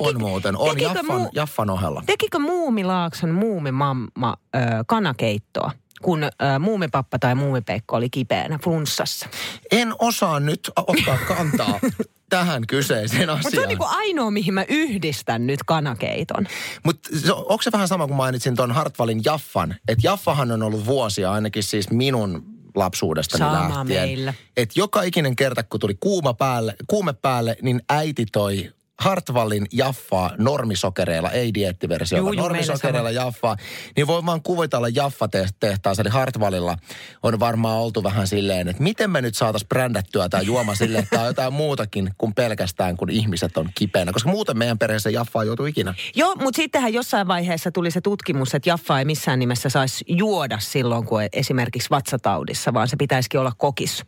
On 0.00 0.18
muuten, 0.20 0.56
on 0.56 0.68
tekikö 0.76 0.98
Jaffan, 0.98 1.20
muu- 1.20 1.30
Jaffan 1.34 1.70
ohella. 1.70 2.02
Tekikö 2.06 2.38
Muumilaakson 2.38 3.30
muumimamma 3.30 4.36
ö, 4.56 4.58
kanakeittoa, 4.86 5.70
kun 6.02 6.24
ö, 6.24 6.28
muumipappa 6.58 7.18
tai 7.18 7.34
muumipeikko 7.34 7.96
oli 7.96 8.10
kipeänä 8.10 8.58
flunssassa? 8.64 9.26
En 9.70 9.92
osaa 9.98 10.40
nyt 10.40 10.70
ottaa 10.76 11.18
kantaa 11.28 11.80
tähän 12.28 12.66
kyseiseen 12.66 13.28
Mutta 13.28 13.42
se 13.42 13.46
on 13.46 13.46
asiaan. 13.48 13.68
niinku 13.68 13.84
ainoa, 13.88 14.30
mihin 14.30 14.54
mä 14.54 14.64
yhdistän 14.68 15.46
nyt 15.46 15.60
kanakeiton. 15.66 16.46
Mutta 16.84 17.10
onko 17.34 17.62
se 17.62 17.72
vähän 17.72 17.88
sama 17.88 18.06
kuin 18.06 18.16
mainitsin 18.16 18.56
tuon 18.56 18.72
Hartwallin 18.72 19.20
Jaffan? 19.24 19.74
Että 19.88 20.06
Jaffahan 20.06 20.52
on 20.52 20.62
ollut 20.62 20.86
vuosia 20.86 21.32
ainakin 21.32 21.62
siis 21.62 21.90
minun 21.90 22.44
lapsuudestani 22.74 23.38
Sama 23.38 23.68
lähtien. 23.68 23.86
meillä. 24.08 24.34
Että 24.56 24.80
joka 24.80 25.02
ikinen 25.02 25.36
kerta, 25.36 25.62
kun 25.62 25.80
tuli 25.80 25.94
kuuma 26.00 26.34
päälle, 26.34 26.76
kuume 26.86 27.12
päälle, 27.12 27.56
niin 27.62 27.82
äiti 27.88 28.26
toi 28.32 28.70
Hartwallin 29.00 29.66
Jaffaa 29.72 30.30
normisokereilla, 30.38 31.30
ei 31.30 31.54
diettiversio, 31.54 32.18
Juu, 32.18 32.26
vaan 32.26 32.36
normisokereilla 32.36 33.10
Jaffaa. 33.10 33.56
Niin 33.96 34.06
voi 34.06 34.26
vaan 34.26 34.42
kuvitella 34.42 34.88
Jaffa-tehtaassa, 34.88 36.02
eli 36.02 36.10
Hartwallilla 36.10 36.76
on 37.22 37.40
varmaan 37.40 37.78
oltu 37.78 38.02
vähän 38.02 38.26
silleen, 38.26 38.68
että 38.68 38.82
miten 38.82 39.10
me 39.10 39.22
nyt 39.22 39.34
saataisiin 39.34 39.68
brändättyä 39.68 40.28
tämä 40.28 40.42
juoma 40.42 40.74
silleen, 40.74 41.02
että 41.02 41.10
tämä 41.10 41.22
on 41.22 41.28
jotain 41.28 41.52
muutakin 41.52 42.10
kuin 42.18 42.34
pelkästään, 42.34 42.96
kun 42.96 43.10
ihmiset 43.10 43.56
on 43.56 43.68
kipeänä. 43.74 44.12
Koska 44.12 44.30
muuten 44.30 44.58
meidän 44.58 44.78
perheessä 44.78 45.10
Jaffaa 45.10 45.44
joutuu 45.44 45.66
ikinä. 45.66 45.94
Joo, 46.14 46.34
mutta 46.34 46.56
sittenhän 46.56 46.92
jossain 46.92 47.28
vaiheessa 47.28 47.70
tuli 47.70 47.90
se 47.90 48.00
tutkimus, 48.00 48.54
että 48.54 48.70
Jaffa 48.70 48.98
ei 48.98 49.04
missään 49.04 49.38
nimessä 49.38 49.68
saisi 49.68 50.04
juoda 50.08 50.58
silloin, 50.58 51.06
kun 51.06 51.20
esimerkiksi 51.32 51.90
vatsataudissa, 51.90 52.74
vaan 52.74 52.88
se 52.88 52.96
pitäisikin 52.96 53.40
olla 53.40 53.52
kokis. 53.58 54.04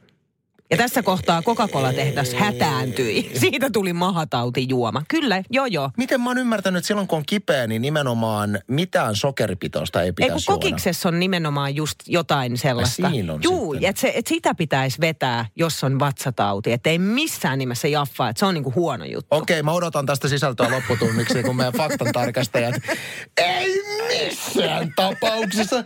Ja 0.71 0.77
tässä 0.77 1.03
kohtaa 1.03 1.43
Coca-Cola-tehdas 1.43 2.35
hätääntyi. 2.35 3.31
Siitä 3.35 3.71
tuli 3.71 3.93
mahatautijuoma. 3.93 5.03
Kyllä, 5.09 5.43
joo 5.51 5.67
joo. 5.67 5.91
Miten 5.97 6.21
mä 6.21 6.31
oon 6.31 6.39
ymmärtänyt, 6.39 6.79
että 6.79 6.87
silloin 6.87 7.09
kun 7.09 7.19
on 7.19 7.25
kipeä, 7.27 7.67
niin 7.67 7.83
nimenomaan 7.83 8.59
mitään 8.67 9.17
sokeripitoista 9.17 10.03
ei 10.03 10.07
Ei 10.07 10.13
kun 10.13 10.25
pitäisi 10.25 10.47
kokiksessa 10.47 11.09
on 11.09 11.21
nimenomaan 11.21 11.75
just 11.75 11.95
jotain 12.07 12.59
sellaista. 12.59 13.11
siinä 13.11 13.33
on 13.33 13.41
Juu, 13.43 13.77
että 13.81 14.09
et 14.15 14.27
sitä 14.27 14.55
pitäisi 14.55 15.01
vetää, 15.01 15.47
jos 15.57 15.85
on 15.85 15.99
vatsatauti. 15.99 16.73
Että 16.73 16.91
ei 16.91 16.99
missään 16.99 17.59
nimessä 17.59 17.89
jaffaa, 17.89 18.29
että 18.29 18.41
se 18.41 18.47
on 18.47 18.55
niinku 18.55 18.73
huono 18.75 19.05
juttu. 19.05 19.37
Okei, 19.37 19.63
mä 19.63 19.73
odotan 19.73 20.07
tästä 20.07 20.29
sisältöä 20.29 20.71
lopputunniksi, 20.71 21.43
kun 21.43 21.57
meidän 21.57 21.73
faktan 21.73 22.13
tarkastajat. 22.13 22.75
Ei 23.37 23.83
missään 24.09 24.93
tapauksessa. 24.97 25.85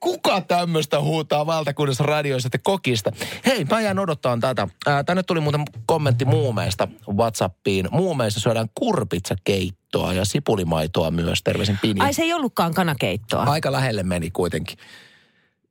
Kuka 0.00 0.40
tämmöistä 0.40 1.00
huutaa 1.00 1.46
valtakunnassa 1.46 2.04
radioissa 2.04 2.46
että 2.46 2.58
kokista? 2.62 3.12
Hei, 3.46 3.64
mä 3.64 3.80
jään 3.80 3.98
odottaa 3.98 4.38
tätä. 4.40 4.68
Ää, 4.86 5.04
tänne 5.04 5.22
tuli 5.22 5.40
muuten 5.40 5.62
kommentti 5.86 6.24
muumeista 6.24 6.88
WhatsAppiin. 7.16 7.88
Muumeissa 7.90 8.40
syödään 8.40 8.68
kurpitsakeittoa 8.74 10.12
ja 10.12 10.24
sipulimaitoa 10.24 11.10
myös. 11.10 11.42
Terveisin 11.42 11.78
Pinja. 11.82 12.04
Ai 12.04 12.14
se 12.14 12.22
ei 12.22 12.32
ollutkaan 12.32 12.74
kanakeittoa. 12.74 13.42
Aika 13.42 13.72
lähelle 13.72 14.02
meni 14.02 14.30
kuitenkin. 14.30 14.78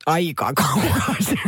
Aika 0.05 0.53
kauas. 0.53 1.33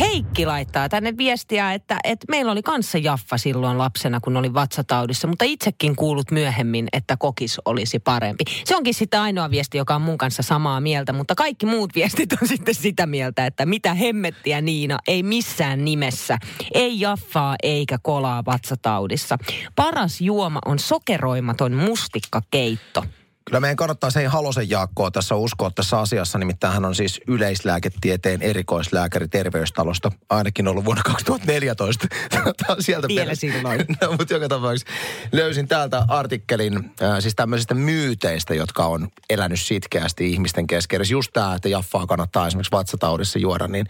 Heikki 0.00 0.46
laittaa 0.46 0.88
tänne 0.88 1.16
viestiä, 1.16 1.72
että, 1.72 1.98
että 2.04 2.26
meillä 2.30 2.52
oli 2.52 2.62
kanssa 2.62 2.98
Jaffa 2.98 3.38
silloin 3.38 3.78
lapsena, 3.78 4.20
kun 4.20 4.36
oli 4.36 4.54
vatsataudissa, 4.54 5.28
mutta 5.28 5.44
itsekin 5.44 5.96
kuulut 5.96 6.30
myöhemmin, 6.30 6.88
että 6.92 7.16
kokis 7.16 7.60
olisi 7.64 7.98
parempi. 7.98 8.44
Se 8.64 8.76
onkin 8.76 8.94
sitten 8.94 9.20
ainoa 9.20 9.50
viesti, 9.50 9.78
joka 9.78 9.94
on 9.94 10.02
mun 10.02 10.18
kanssa 10.18 10.42
samaa 10.42 10.80
mieltä, 10.80 11.12
mutta 11.12 11.34
kaikki 11.34 11.66
muut 11.66 11.94
viestit 11.94 12.32
on 12.32 12.48
sitten 12.54 12.74
sitä 12.74 13.06
mieltä, 13.06 13.46
että 13.46 13.66
mitä 13.66 13.94
hemmettiä 13.94 14.60
Niina, 14.60 14.98
ei 15.08 15.22
missään 15.22 15.84
nimessä. 15.84 16.38
Ei 16.74 17.00
Jaffaa 17.00 17.56
eikä 17.62 17.98
kolaa 18.02 18.44
vatsataudissa. 18.44 19.38
Paras 19.76 20.20
juoma 20.20 20.58
on 20.64 20.78
sokeroimaton 20.78 21.72
mustikkakeitto. 21.72 23.04
Kyllä 23.50 23.60
meidän 23.60 23.76
kannattaa 23.76 24.10
se 24.10 24.26
Halosen 24.26 24.70
Jaakkoa 24.70 25.10
tässä 25.10 25.34
uskoa 25.34 25.70
tässä 25.70 25.98
asiassa. 25.98 26.38
Nimittäin 26.38 26.74
hän 26.74 26.84
on 26.84 26.94
siis 26.94 27.20
yleislääketieteen 27.26 28.42
erikoislääkäri 28.42 29.28
terveystalosta. 29.28 30.12
Ainakin 30.30 30.68
ollut 30.68 30.84
vuonna 30.84 31.02
2014. 31.02 32.06
Tämä 32.30 32.74
on 32.76 32.82
sieltä 32.82 33.08
Vielä 33.08 33.24
perä- 33.24 33.34
silloin. 33.34 33.84
no, 34.00 34.12
mutta 34.18 34.34
joka 34.34 34.48
tapauksessa 34.48 34.92
löysin 35.32 35.68
täältä 35.68 36.04
artikkelin 36.08 36.76
äh, 37.02 37.20
siis 37.20 37.34
tämmöisistä 37.34 37.74
myyteistä, 37.74 38.54
jotka 38.54 38.86
on 38.86 39.08
elänyt 39.30 39.60
sitkeästi 39.60 40.32
ihmisten 40.32 40.66
kesken. 40.66 41.00
Just 41.10 41.32
tämä, 41.32 41.54
että 41.54 41.68
jaffaa 41.68 42.06
kannattaa 42.06 42.46
esimerkiksi 42.46 42.72
vatsataudissa 42.72 43.38
juoda, 43.38 43.68
niin 43.68 43.86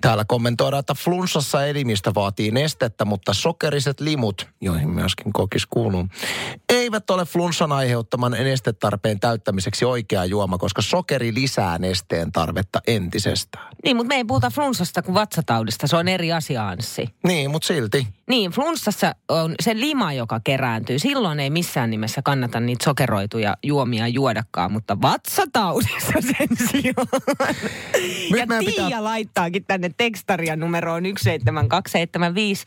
täällä 0.00 0.24
kommentoidaan, 0.24 0.80
että 0.80 0.94
flunssassa 0.94 1.66
elimistä 1.66 2.14
vaatii 2.14 2.50
nestettä, 2.50 3.04
mutta 3.04 3.34
sokeriset 3.34 4.00
limut, 4.00 4.48
joihin 4.60 4.90
myöskin 4.90 5.32
kokis 5.32 5.66
kuuluu, 5.66 6.08
eivät 6.68 7.10
ole 7.10 7.24
flunssan 7.24 7.72
aiheuttaman 7.72 8.34
nestetarpeen 8.90 9.20
täyttämiseksi 9.20 9.84
oikea 9.84 10.24
juoma, 10.24 10.58
koska 10.58 10.82
sokeri 10.82 11.34
lisää 11.34 11.78
nesteen 11.78 12.32
tarvetta 12.32 12.80
entisestään. 12.86 13.68
Niin, 13.84 13.96
mutta 13.96 14.08
me 14.08 14.14
ei 14.14 14.24
puhuta 14.24 14.50
flunssasta 14.50 15.02
kuin 15.02 15.14
vatsataudista. 15.14 15.86
Se 15.86 15.96
on 15.96 16.08
eri 16.08 16.32
asia, 16.32 16.68
Anssi. 16.68 17.08
Niin, 17.24 17.50
mutta 17.50 17.66
silti. 17.66 18.06
Niin, 18.30 18.50
flunssassa 18.50 19.14
on 19.28 19.54
se 19.62 19.74
lima, 19.80 20.12
joka 20.12 20.40
kerääntyy. 20.44 20.98
Silloin 20.98 21.40
ei 21.40 21.50
missään 21.50 21.90
nimessä 21.90 22.22
kannata 22.22 22.60
niitä 22.60 22.84
sokeroituja 22.84 23.56
juomia 23.62 24.08
juodakaan, 24.08 24.72
mutta 24.72 25.00
vatsataudissa 25.02 26.12
sen 26.30 26.56
sijaan. 26.70 27.06
Nyt 28.30 28.38
ja 28.38 28.46
Tiia 28.46 28.84
pitää- 28.84 29.04
laittaakin 29.04 29.64
tänne 29.64 29.90
tekstaria 29.96 30.56
numeroon 30.56 31.02
17275, 31.04 32.64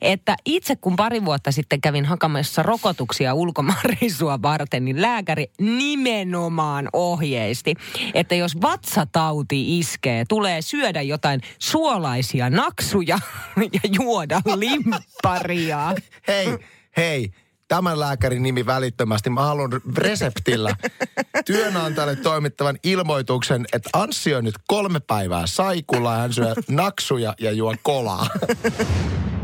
että 0.00 0.36
itse 0.44 0.76
kun 0.76 0.96
pari 0.96 1.24
vuotta 1.24 1.52
sitten 1.52 1.80
kävin 1.80 2.04
hakemassa 2.04 2.62
rokotuksia 2.62 3.34
ulkomaanreissua 3.34 4.42
varten, 4.42 4.84
niin 4.84 5.02
lääkäri 5.02 5.46
nimenomaan 5.60 6.88
ohjeisti, 6.92 7.74
että 8.14 8.34
jos 8.34 8.60
vatsatauti 8.62 9.78
iskee, 9.78 10.24
tulee 10.28 10.62
syödä 10.62 11.02
jotain 11.02 11.40
suolaisia 11.58 12.50
naksuja 12.50 13.18
ja 13.72 13.80
juoda 14.00 14.40
limpparia. 15.06 15.94
Hei, 16.28 16.58
hei, 16.96 17.30
tämän 17.68 18.00
lääkärin 18.00 18.42
nimi 18.42 18.66
välittömästi. 18.66 19.30
Mä 19.30 19.42
haluan 19.42 19.70
reseptillä 19.96 20.76
työnantajalle 21.46 22.16
toimittavan 22.16 22.78
ilmoituksen, 22.82 23.66
että 23.72 23.90
Anssi 23.92 24.34
on 24.34 24.44
nyt 24.44 24.54
kolme 24.68 25.00
päivää 25.00 25.46
saikulla 25.46 26.16
hän 26.16 26.32
syö 26.32 26.54
naksuja 26.68 27.34
ja 27.40 27.52
juo 27.52 27.74
kolaa. 27.82 28.26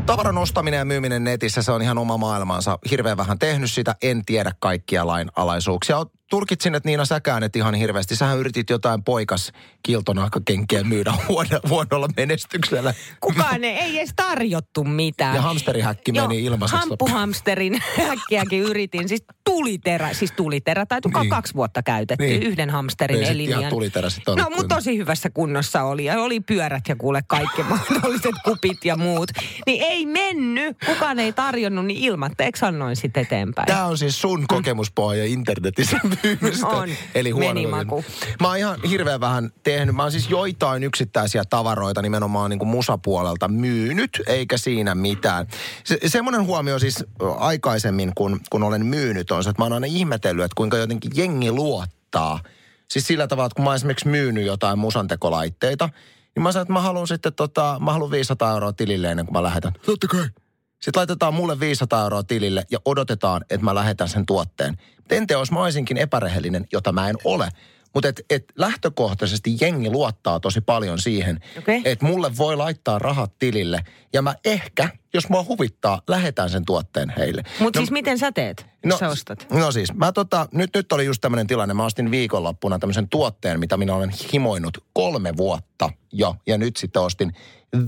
Tavaran 0.05 0.37
ostaminen 0.37 0.77
ja 0.77 0.85
myyminen 0.85 1.23
netissä, 1.23 1.61
se 1.61 1.71
on 1.71 1.81
ihan 1.81 1.97
oma 1.97 2.17
maailmansa. 2.17 2.79
Hirveän 2.91 3.17
vähän 3.17 3.39
tehnyt 3.39 3.71
sitä, 3.71 3.95
en 4.01 4.25
tiedä 4.25 4.51
kaikkia 4.59 5.07
lainalaisuuksia. 5.07 6.05
Turkitsin, 6.29 6.75
että 6.75 6.89
Niina 6.89 7.05
säkään 7.05 7.43
et 7.43 7.55
ihan 7.55 7.73
hirveästi. 7.73 8.15
Sähän 8.15 8.37
yritit 8.37 8.69
jotain 8.69 9.03
poikas 9.03 9.51
kiltonahkakenkiä 9.83 10.83
myydä 10.83 11.13
huono, 11.27 11.59
huonolla 11.69 12.07
menestyksellä. 12.17 12.93
Kukaan 13.19 13.63
ei, 13.63 13.77
ei 13.79 13.97
edes 13.97 14.13
tarjottu 14.15 14.83
mitään. 14.83 15.35
Ja 15.35 15.41
hamsterihäkki 15.41 16.11
meni 16.11 16.43
ilmaiseksi. 16.43 16.79
Hamppuhamsterin 16.89 17.81
häkkiäkin 18.07 18.59
yritin. 18.59 19.09
Siis 19.09 19.23
tuliterä, 19.43 20.13
siis 20.13 20.31
tuliterä, 20.31 20.85
tai 20.85 20.99
Niin. 21.15 21.29
kaksi 21.29 21.53
vuotta 21.53 21.83
käytetty 21.83 22.25
Niin. 22.25 22.43
yhden 22.43 22.69
hamsterin 22.69 23.23
Ei 23.23 23.43
ihan 23.43 23.65
tuliterä 23.69 24.09
sit 24.09 24.23
No, 24.27 24.49
mutta 24.55 24.75
tosi 24.75 24.97
hyvässä 24.97 25.29
kunnossa 25.29 25.83
oli. 25.83 26.05
Ja 26.05 26.21
oli 26.21 26.39
pyörät 26.39 26.83
ja 26.89 26.95
kuule 26.95 27.21
kaikki 27.27 27.63
mahdolliset 27.69 28.35
kupit 28.45 28.85
ja 28.85 28.95
muut. 28.95 29.31
Niin 29.65 29.83
ei 29.83 30.05
mennyt. 30.05 30.77
Kukaan 30.85 31.19
ei 31.19 31.33
tarjonnut, 31.33 31.85
niin 31.85 32.03
ilmatteeksi 32.03 32.65
annoin 32.65 32.95
sitten 32.95 33.21
eteenpäin. 33.23 33.67
Tämä 33.67 33.85
on 33.85 33.97
siis 33.97 34.21
sun 34.21 34.45
kokemuspohja 34.47 35.25
internetissä 35.25 35.99
myymistä. 36.23 36.67
On. 36.67 36.89
Eli 37.15 37.31
huono. 37.31 38.03
Mä 38.41 38.47
oon 38.47 38.57
ihan 38.57 38.79
hirveän 38.89 39.19
vähän 39.19 39.49
tehnyt. 39.63 39.95
Mä 39.95 40.03
oon 40.03 40.11
siis 40.11 40.29
joitain 40.29 40.83
yksittäisiä 40.83 41.43
tavaroita 41.49 42.01
nimenomaan 42.01 42.49
niin 42.49 42.59
kuin 42.59 42.69
musapuolelta 42.69 43.47
myynyt, 43.47 44.21
eikä 44.27 44.57
siinä 44.57 44.95
mitään. 44.95 45.47
Se, 45.83 45.97
semmoinen 46.05 46.45
huomio 46.45 46.79
siis 46.79 47.05
aikaisemmin, 47.37 48.11
kun, 48.15 48.39
kun 48.49 48.63
olen 48.63 48.85
myynyt, 48.85 49.31
on 49.31 49.43
se, 49.43 49.49
että 49.49 49.61
mä 49.61 49.65
oon 49.65 49.73
aina 49.73 49.87
ihmetellyt, 49.87 50.45
että 50.45 50.55
kuinka 50.55 50.77
jotenkin 50.77 51.11
jengi 51.15 51.51
luottaa. 51.51 52.39
Siis 52.87 53.07
sillä 53.07 53.27
tavalla, 53.27 53.45
että 53.45 53.55
kun 53.55 53.63
mä 53.63 53.69
oon 53.69 53.75
esimerkiksi 53.75 54.07
myynyt 54.07 54.45
jotain 54.45 54.79
musantekolaitteita, 54.79 55.89
niin 56.35 56.43
mä 56.43 56.51
sanon, 56.51 56.61
että 56.61 56.73
mä 56.73 56.81
haluan 56.81 57.07
sitten 57.07 57.33
tota, 57.33 57.77
mä 57.81 57.93
haluan 57.93 58.11
500 58.11 58.51
euroa 58.51 58.73
tilille 58.73 59.11
ennen 59.11 59.25
kuin 59.25 59.33
mä 59.33 59.43
lähetän. 59.43 59.73
Totta 59.85 60.07
kai. 60.07 60.27
Sitten 60.83 60.99
laitetaan 60.99 61.33
mulle 61.33 61.59
500 61.59 62.03
euroa 62.03 62.23
tilille 62.23 62.65
ja 62.71 62.79
odotetaan, 62.85 63.41
että 63.49 63.65
mä 63.65 63.75
lähetän 63.75 64.09
sen 64.09 64.25
tuotteen. 64.25 64.77
Entä 65.09 65.33
jos 65.33 65.51
mä 65.51 65.59
olisinkin 65.59 65.97
epärehellinen, 65.97 66.67
jota 66.71 66.91
mä 66.91 67.09
en 67.09 67.15
ole. 67.23 67.49
Mutta 67.93 68.09
et, 68.09 68.21
et 68.29 68.45
lähtökohtaisesti 68.55 69.57
jengi 69.61 69.89
luottaa 69.89 70.39
tosi 70.39 70.61
paljon 70.61 70.99
siihen, 70.99 71.39
Okei. 71.57 71.81
että 71.85 72.05
mulle 72.05 72.37
voi 72.37 72.55
laittaa 72.55 72.99
rahat 72.99 73.31
tilille. 73.39 73.79
Ja 74.13 74.21
mä 74.21 74.35
ehkä, 74.45 74.89
jos 75.13 75.29
mua 75.29 75.43
huvittaa, 75.43 76.01
lähetän 76.07 76.49
sen 76.49 76.65
tuotteen 76.65 77.13
heille. 77.17 77.43
Mutta 77.59 77.79
No- 77.79 77.81
siis 77.81 77.91
miten 77.91 78.19
sä 78.19 78.31
teet? 78.31 78.65
No, 78.85 78.97
sä 78.97 79.09
ostat? 79.09 79.47
No 79.51 79.71
siis, 79.71 79.93
mä 79.93 80.11
tota, 80.11 80.47
nyt, 80.51 80.69
nyt 80.75 80.91
oli 80.91 81.05
just 81.05 81.21
tämmöinen 81.21 81.47
tilanne. 81.47 81.73
Mä 81.73 81.85
ostin 81.85 82.11
viikonloppuna 82.11 82.79
tämmöisen 82.79 83.09
tuotteen, 83.09 83.59
mitä 83.59 83.77
minä 83.77 83.95
olen 83.95 84.11
himoinut 84.33 84.77
kolme 84.93 85.37
vuotta 85.37 85.89
jo. 86.11 86.35
Ja 86.47 86.57
nyt 86.57 86.77
sitten 86.77 87.01
ostin 87.01 87.33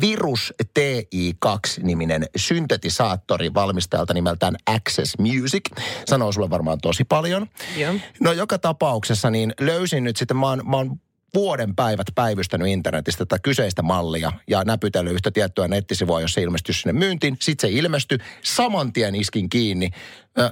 Virus 0.02 0.54
TI2-niminen 0.80 2.26
syntetisaattori 2.36 3.54
valmistajalta 3.54 4.14
nimeltään 4.14 4.56
Access 4.68 5.18
Music. 5.18 5.64
Sanoo 6.06 6.32
sulle 6.32 6.50
varmaan 6.50 6.78
tosi 6.82 7.04
paljon. 7.04 7.48
Joo. 7.78 7.94
No 8.20 8.32
joka 8.32 8.58
tapauksessa 8.58 9.30
niin 9.30 9.54
löysin 9.60 10.04
nyt 10.04 10.18
sitten, 10.18 10.38
mä 10.38 10.50
oon, 10.50 10.62
mä 10.70 10.78
oon 10.78 11.00
vuoden 11.34 11.76
päivät 11.76 12.08
päivystänyt 12.16 12.68
internetistä 12.68 13.26
tätä 13.26 13.42
kyseistä 13.44 13.82
mallia 13.82 14.32
ja 14.48 14.64
näpytellyt 14.64 15.14
yhtä 15.14 15.32
tiettyä 15.32 15.68
nettisivua, 15.68 16.22
jos 16.22 16.34
se 16.34 16.42
ilmestyy 16.42 16.74
sinne 16.74 16.94
myyntiin. 17.00 17.38
Sitten 17.42 17.70
se 17.70 17.78
ilmestyi, 17.78 18.18
saman 18.44 18.94
tien 18.94 19.16
iskin 19.16 19.50
kiinni 19.50 19.92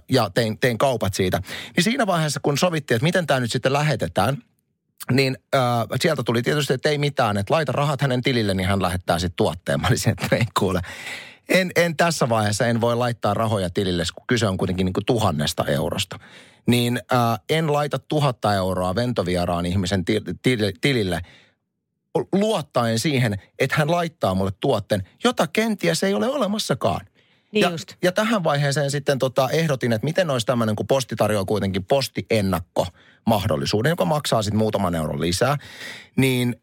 ja 0.09 0.29
tein, 0.29 0.59
tein 0.59 0.77
kaupat 0.77 1.13
siitä. 1.13 1.41
Niin 1.75 1.83
siinä 1.83 2.07
vaiheessa, 2.07 2.39
kun 2.43 2.57
sovittiin, 2.57 2.95
että 2.95 3.03
miten 3.03 3.27
tämä 3.27 3.39
nyt 3.39 3.51
sitten 3.51 3.73
lähetetään, 3.73 4.37
niin 5.11 5.37
äh, 5.55 5.61
sieltä 6.01 6.23
tuli 6.23 6.41
tietysti, 6.41 6.73
että 6.73 6.89
ei 6.89 6.97
mitään, 6.97 7.37
että 7.37 7.53
laita 7.53 7.71
rahat 7.71 8.01
hänen 8.01 8.21
tilille, 8.21 8.53
niin 8.53 8.67
hän 8.67 8.81
lähettää 8.81 9.19
sitten 9.19 9.35
tuotteen. 9.35 9.81
Mä 9.81 9.87
olisin, 9.87 10.11
että 10.11 10.35
ei 10.35 10.45
kuule. 10.59 10.81
En, 11.49 11.71
en 11.75 11.97
tässä 11.97 12.29
vaiheessa, 12.29 12.67
en 12.67 12.81
voi 12.81 12.95
laittaa 12.95 13.33
rahoja 13.33 13.69
tilille, 13.69 14.03
kun 14.15 14.23
kyse 14.27 14.47
on 14.47 14.57
kuitenkin 14.57 14.85
niin 14.85 14.93
kuin 14.93 15.05
tuhannesta 15.05 15.65
eurosta. 15.65 16.19
Niin 16.67 16.99
äh, 17.13 17.39
en 17.49 17.73
laita 17.73 17.99
tuhatta 17.99 18.53
euroa 18.53 18.95
ventovieraan 18.95 19.65
ihmisen 19.65 20.05
til, 20.05 20.21
til, 20.41 20.71
tilille 20.81 21.21
luottaen 22.31 22.99
siihen, 22.99 23.35
että 23.59 23.75
hän 23.79 23.91
laittaa 23.91 24.35
mulle 24.35 24.51
tuotteen, 24.59 25.07
jota 25.23 25.47
kenties 25.47 26.03
ei 26.03 26.13
ole 26.13 26.27
olemassakaan. 26.27 27.05
Niin 27.51 27.61
ja, 27.61 27.69
just. 27.69 27.93
ja 28.03 28.11
tähän 28.11 28.43
vaiheeseen 28.43 28.91
sitten 28.91 29.19
tota 29.19 29.49
ehdotin, 29.49 29.93
että 29.93 30.05
miten 30.05 30.29
olisi 30.29 30.45
tämmöinen, 30.45 30.75
kun 30.75 30.87
posti 30.87 31.15
tarjoaa 31.15 31.45
kuitenkin 31.45 31.85
postiennakko 31.85 32.87
mahdollisuuden, 33.25 33.89
joka 33.89 34.05
maksaa 34.05 34.41
sitten 34.41 34.57
muutaman 34.57 34.95
euron 34.95 35.21
lisää, 35.21 35.57
niin 36.17 36.55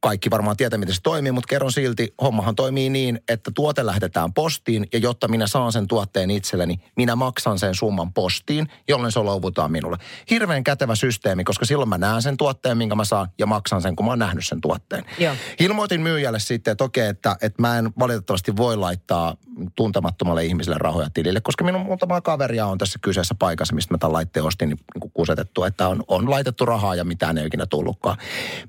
kaikki 0.00 0.30
varmaan 0.30 0.56
tietää, 0.56 0.78
miten 0.78 0.94
se 0.94 1.00
toimii, 1.02 1.32
mutta 1.32 1.48
kerron 1.48 1.72
silti, 1.72 2.14
hommahan 2.22 2.54
toimii 2.54 2.90
niin, 2.90 3.20
että 3.28 3.50
tuote 3.54 3.86
lähetetään 3.86 4.32
postiin 4.32 4.86
ja 4.92 4.98
jotta 4.98 5.28
minä 5.28 5.46
saan 5.46 5.72
sen 5.72 5.86
tuotteen 5.86 6.30
itselleni, 6.30 6.80
minä 6.96 7.16
maksan 7.16 7.58
sen 7.58 7.74
summan 7.74 8.12
postiin, 8.12 8.68
jolloin 8.88 9.12
se 9.12 9.20
luovutaan 9.20 9.72
minulle. 9.72 9.96
Hirveän 10.30 10.64
kätevä 10.64 10.94
systeemi, 10.94 11.44
koska 11.44 11.64
silloin 11.64 11.88
mä 11.88 11.98
näen 11.98 12.22
sen 12.22 12.36
tuotteen, 12.36 12.78
minkä 12.78 12.94
mä 12.94 13.04
saan 13.04 13.28
ja 13.38 13.46
maksan 13.46 13.82
sen, 13.82 13.96
kun 13.96 14.06
mä 14.06 14.12
oon 14.12 14.18
nähnyt 14.18 14.46
sen 14.46 14.60
tuotteen. 14.60 15.04
Joo. 15.18 15.34
Ilmoitin 15.60 16.00
myyjälle 16.00 16.40
sitten, 16.40 16.72
että 16.72 16.84
okei, 16.84 17.08
että, 17.08 17.36
että 17.42 17.62
mä 17.62 17.78
en 17.78 17.90
valitettavasti 17.98 18.56
voi 18.56 18.76
laittaa 18.76 19.36
tuntemattomalle 19.76 20.44
ihmiselle 20.44 20.78
rahoja 20.78 21.10
tilille, 21.14 21.40
koska 21.40 21.64
minun 21.64 21.80
muutama 21.80 22.20
kaveria 22.20 22.66
on 22.66 22.78
tässä 22.78 22.98
kyseessä 23.02 23.34
paikassa, 23.38 23.74
mistä 23.74 23.94
mä 23.94 23.98
tämän 23.98 24.12
laitteen 24.12 24.44
ostin, 24.44 24.68
niin 24.68 24.78
niin 24.94 25.00
kuin 25.00 25.12
kusetettu, 25.12 25.64
että 25.64 25.88
on, 25.88 26.04
on 26.08 26.30
laitettu 26.30 26.66
rahaa 26.66 26.94
ja 26.94 27.04
mitään 27.04 27.38
ei 27.38 27.46
ikinä 27.46 27.66
tullutkaan. 27.66 28.16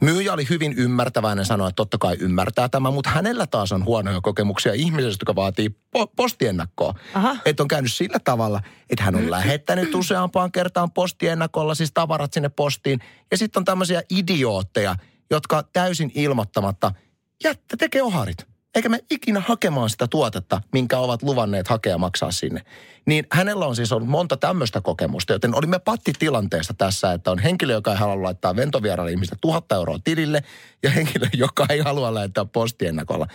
Myyjä 0.02 0.34
oli 0.34 0.48
hyvin 0.50 0.74
ymmärtäväinen, 0.78 1.46
sanoi, 1.46 1.70
että 1.70 1.76
totta 1.76 1.98
kai 1.98 2.18
ymmärtää 2.20 2.70
tämä, 2.70 2.92
mutta 2.92 3.10
hänellä 3.10 3.48
taas 3.48 3.72
on 3.72 3.86
huonoja 3.86 4.22
kokemuksia 4.22 4.74
ihmisestä, 4.74 5.22
joka 5.22 5.36
vaatii 5.36 5.70
po- 5.98 6.12
postiennakkoa. 6.16 6.94
Aha. 7.14 7.36
Että 7.46 7.64
on 7.64 7.68
käynyt 7.68 7.94
sillä 7.94 8.20
tavalla, 8.20 8.62
että 8.90 9.04
hän 9.04 9.16
on 9.16 9.32
lähettänyt 9.32 9.96
useampaan 9.96 10.52
kertaan 10.52 10.92
postiennakolla 10.92 11.76
siis 11.76 11.92
tavarat 11.94 12.34
sinne 12.34 12.50
postiin. 12.50 13.00
Ja 13.32 13.38
sitten 13.38 13.62
on 13.62 13.66
tämmöisiä 13.66 14.02
idiootteja, 14.10 14.96
jotka 15.32 15.64
täysin 15.74 16.12
ilmoittamatta 16.16 16.92
jättä 17.44 17.78
tekee 17.78 18.02
oharit. 18.02 18.49
Eikä 18.76 18.90
me 18.90 19.00
ikinä 19.12 19.44
hakemaan 19.48 19.90
sitä 19.90 20.08
tuotetta, 20.08 20.62
minkä 20.74 21.00
ovat 21.00 21.24
luvanneet 21.24 21.68
hakea 21.68 21.98
maksaa 21.98 22.32
sinne. 22.32 22.62
Niin 23.06 23.28
hänellä 23.32 23.66
on 23.66 23.76
siis 23.76 23.92
ollut 23.92 24.10
monta 24.10 24.38
tämmöistä 24.38 24.82
kokemusta, 24.82 25.34
joten 25.34 25.56
olimme 25.56 25.80
pattitilanteesta 25.80 26.74
tässä, 26.74 27.14
että 27.14 27.32
on 27.32 27.40
henkilö, 27.40 27.74
joka 27.74 27.92
ei 27.92 27.98
halua 27.98 28.24
laittaa 28.24 28.56
ventovieraille 28.56 29.12
ihmistä 29.12 29.36
tuhatta 29.42 29.76
euroa 29.76 30.00
tilille 30.04 30.44
ja 30.84 30.90
henkilö, 30.90 31.28
joka 31.34 31.66
ei 31.70 31.80
halua 31.80 32.14
laittaa 32.14 32.46
postiennakolla. 32.46 33.28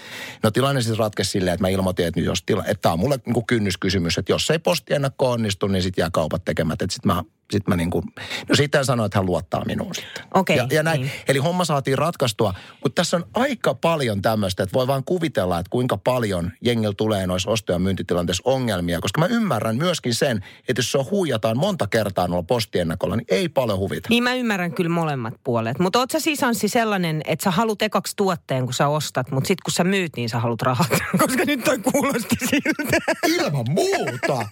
No 0.43 0.51
tilanne 0.51 0.83
siis 0.83 0.99
ratkesi 0.99 1.31
silleen, 1.31 1.55
että 1.55 1.65
mä 1.65 1.69
ilmoitin, 1.69 2.07
että, 2.07 2.21
jos 2.21 2.43
tila, 2.47 2.65
että 2.65 2.83
tämä 2.83 2.93
on 2.93 2.99
mulle 2.99 3.19
niin 3.27 3.47
kynnyskysymys, 3.47 4.19
että 4.19 4.33
jos 4.33 4.51
ei 4.51 4.59
postiennakko 4.59 5.31
onnistu, 5.31 5.67
niin 5.67 5.83
sitten 5.83 6.03
jää 6.03 6.11
kaupat 6.13 6.45
tekemättä. 6.45 6.85
Että 6.85 6.95
sitten 6.95 7.13
mä, 7.15 7.25
sit 7.53 7.69
mä 7.69 7.77
niin 7.77 7.91
kuin, 7.91 8.05
no 8.49 8.55
sitten 8.55 8.79
hän 8.79 8.85
sanoi, 8.85 9.07
että 9.07 9.19
hän 9.19 9.27
luottaa 9.27 9.65
minuun 9.65 9.95
sitten. 9.95 10.25
Okei, 10.35 10.57
ja, 10.57 10.67
ja 10.71 10.83
näin. 10.83 11.01
niin. 11.01 11.13
Eli 11.29 11.39
homma 11.39 11.65
saatiin 11.65 11.99
ratkaistua, 11.99 12.55
mutta 12.83 13.01
tässä 13.01 13.17
on 13.17 13.25
aika 13.35 13.75
paljon 13.75 14.23
tämmöistä, 14.23 14.63
että 14.63 14.73
voi 14.75 14.87
vaan 14.87 15.05
kuvitella, 15.05 15.59
että 15.59 15.71
kuinka 15.71 15.97
paljon 15.97 16.53
jengillä 16.61 16.95
tulee 16.97 17.27
noissa 17.27 17.51
osto- 17.51 17.73
ja 17.73 17.79
myyntitilanteissa 17.79 18.43
ongelmia, 18.47 19.01
koska 19.01 19.21
mä 19.21 19.27
ymmärrän 19.27 19.77
myöskin 19.77 20.15
sen, 20.15 20.45
että 20.69 20.79
jos 20.79 20.93
se 20.93 20.99
huijataan 21.11 21.59
monta 21.59 21.87
kertaa 21.87 22.29
noilla 22.29 22.43
postiennakolla, 22.43 23.17
niin 23.17 23.27
ei 23.29 23.49
paljon 23.49 23.79
huvita. 23.79 24.09
Niin 24.11 24.23
mä 24.23 24.35
ymmärrän 24.35 24.73
kyllä 24.75 24.91
molemmat 24.91 25.35
puolet. 25.45 25.79
Mutta 25.79 25.99
oot 25.99 26.11
sä 26.11 26.21
siis 26.21 26.43
Anssi 26.43 26.69
sellainen, 26.69 27.21
että 27.27 27.45
sä 27.45 27.51
haluat 27.51 27.83
ekaksi 27.83 28.17
tuotteen, 28.17 28.65
kun 28.65 28.75
sä 28.75 28.89
ostat, 28.89 29.31
mutta 29.31 29.49
sit 29.49 29.61
kun 29.61 29.73
sä 29.73 29.85
myyt, 29.85 30.13
niin 30.17 30.29
sä 30.29 30.39
haluat 30.39 30.63
rahat. 30.63 30.89
Koska 31.19 31.45
nyt 31.45 31.65
toi 31.65 31.79
kuulosti 31.79 32.37
siltä. 32.41 32.97
Ilman 33.27 33.65
muuta! 33.69 34.47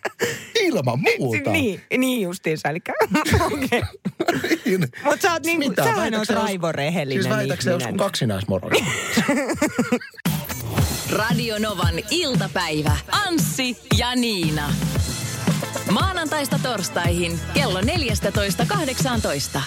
Ilman 0.61 0.99
muuta! 1.19 1.51
niin, 1.51 1.81
niin 1.99 2.23
justiinsa. 2.23 2.69
Eli 2.69 2.81
okei. 3.47 3.83
Niin. 4.65 4.89
Mutta 5.05 5.23
sä 5.23 5.33
oot 5.33 5.43
niinku, 5.47 5.69
Mitä? 5.69 5.85
sähän 5.85 6.15
oot 6.15 6.29
jos- 6.29 6.37
raivorehellinen 6.43 7.23
Siis 7.23 7.35
väitätkö 7.37 7.63
sä 7.63 7.71
joskus 7.71 7.97
kaksinaismorali? 7.99 8.85
Radio 11.13 11.59
Novan 11.59 11.95
iltapäivä. 12.11 12.97
Anssi 13.11 13.79
ja 13.99 14.15
Niina. 14.17 14.73
Maanantaista 15.91 16.59
torstaihin 16.63 17.41
kello 17.55 17.81
14.18. 17.81 19.61